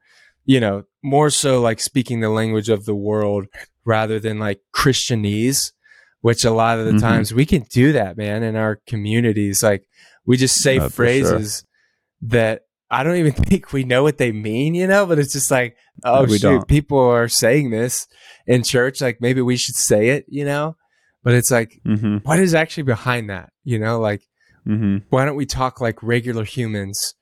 [0.50, 3.46] you know, more so like speaking the language of the world
[3.84, 5.72] rather than like Christianese,
[6.20, 7.00] which a lot of the mm-hmm.
[7.00, 9.62] times we can do that, man, in our communities.
[9.62, 9.86] Like
[10.26, 12.28] we just say phrases sure.
[12.30, 15.50] that I don't even think we know what they mean, you know, but it's just
[15.50, 16.68] like, oh, no, shoot, don't.
[16.68, 18.06] people are saying this
[18.46, 19.00] in church.
[19.00, 20.76] Like maybe we should say it, you know,
[21.22, 22.18] but it's like, mm-hmm.
[22.18, 23.50] what is actually behind that?
[23.64, 24.22] You know, like,
[24.66, 24.98] mm-hmm.
[25.08, 27.14] why don't we talk like regular humans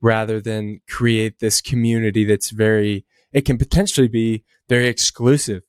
[0.00, 5.62] rather than create this community that's very it can potentially be very exclusive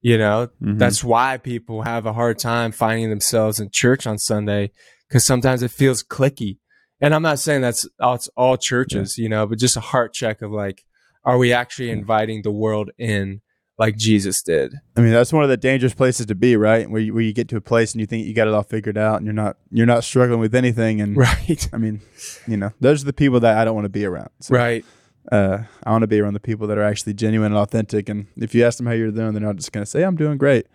[0.00, 0.78] you know mm-hmm.
[0.78, 4.70] that's why people have a hard time finding themselves in church on sunday
[5.08, 6.58] because sometimes it feels cliquey
[7.00, 9.22] and i'm not saying that's all, it's all churches yeah.
[9.22, 10.84] you know but just a heart check of like
[11.24, 13.40] are we actually inviting the world in
[13.80, 14.74] like Jesus did.
[14.94, 16.88] I mean, that's one of the dangerous places to be, right?
[16.88, 18.62] Where you, where you get to a place and you think you got it all
[18.62, 21.00] figured out, and you're not you're not struggling with anything.
[21.00, 21.68] And Right.
[21.72, 22.02] I mean,
[22.46, 24.28] you know, those are the people that I don't want to be around.
[24.40, 24.84] So, Right.
[25.30, 28.08] Uh, I want to be around the people that are actually genuine and authentic.
[28.08, 30.16] And if you ask them how you're doing, they're not just going to say, "I'm
[30.16, 30.66] doing great,"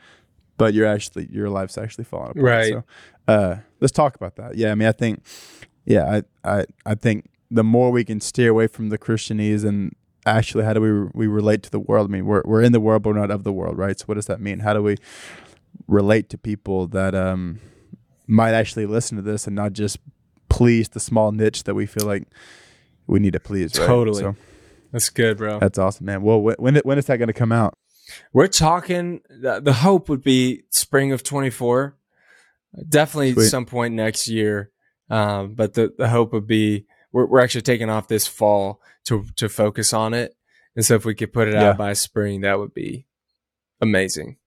[0.57, 2.45] but you're actually your life's actually falling apart.
[2.45, 2.73] Right.
[2.73, 2.83] So,
[3.27, 4.55] uh, let's talk about that.
[4.55, 5.23] Yeah, I mean, I think,
[5.85, 9.95] yeah, I, I, I think the more we can steer away from the Christianese and
[10.25, 12.09] actually how do we we relate to the world?
[12.09, 13.99] I mean, we're we're in the world, but we're not of the world, right?
[13.99, 14.59] So, what does that mean?
[14.59, 14.97] How do we
[15.87, 17.59] relate to people that um
[18.27, 19.99] might actually listen to this and not just
[20.49, 22.23] please the small niche that we feel like
[23.07, 23.77] we need to please?
[23.77, 23.85] Right?
[23.87, 24.21] Totally.
[24.21, 24.35] So,
[24.91, 25.59] That's good, bro.
[25.59, 26.21] that's awesome, man.
[26.21, 27.77] Well, when when, when is that going to come out?
[28.33, 29.21] We're talking.
[29.29, 31.97] The, the hope would be spring of twenty four,
[32.87, 33.45] definitely Sweet.
[33.49, 34.71] some point next year.
[35.09, 39.25] Um, but the the hope would be we're we're actually taking off this fall to
[39.37, 40.35] to focus on it,
[40.75, 41.69] and so if we could put it Yeah.
[41.71, 43.05] out by spring, that would be
[43.81, 44.37] amazing.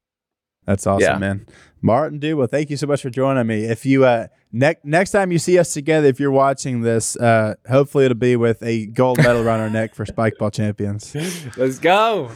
[0.66, 1.18] That's awesome, Yeah.
[1.18, 1.46] man.
[1.80, 2.36] Martin, dude.
[2.36, 3.64] Well, thank you so much for joining me.
[3.64, 7.55] If you uh next next time you see us together, if you're watching this, uh
[7.68, 11.14] hopefully it'll be with a gold medal around our neck for Spikeball champions.
[11.57, 12.30] Let's go.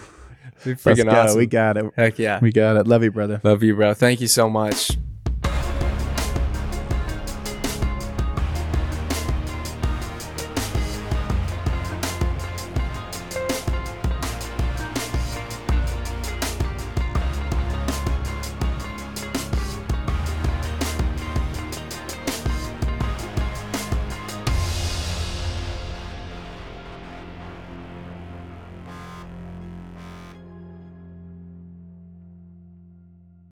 [0.64, 1.10] Be Let's freaking go.
[1.20, 1.38] awesome.
[1.38, 1.86] We got it.
[1.96, 2.38] Heck yeah.
[2.40, 2.86] We got it.
[2.86, 3.40] Love you, brother.
[3.42, 3.94] Love you, bro.
[3.94, 4.92] Thank you so much.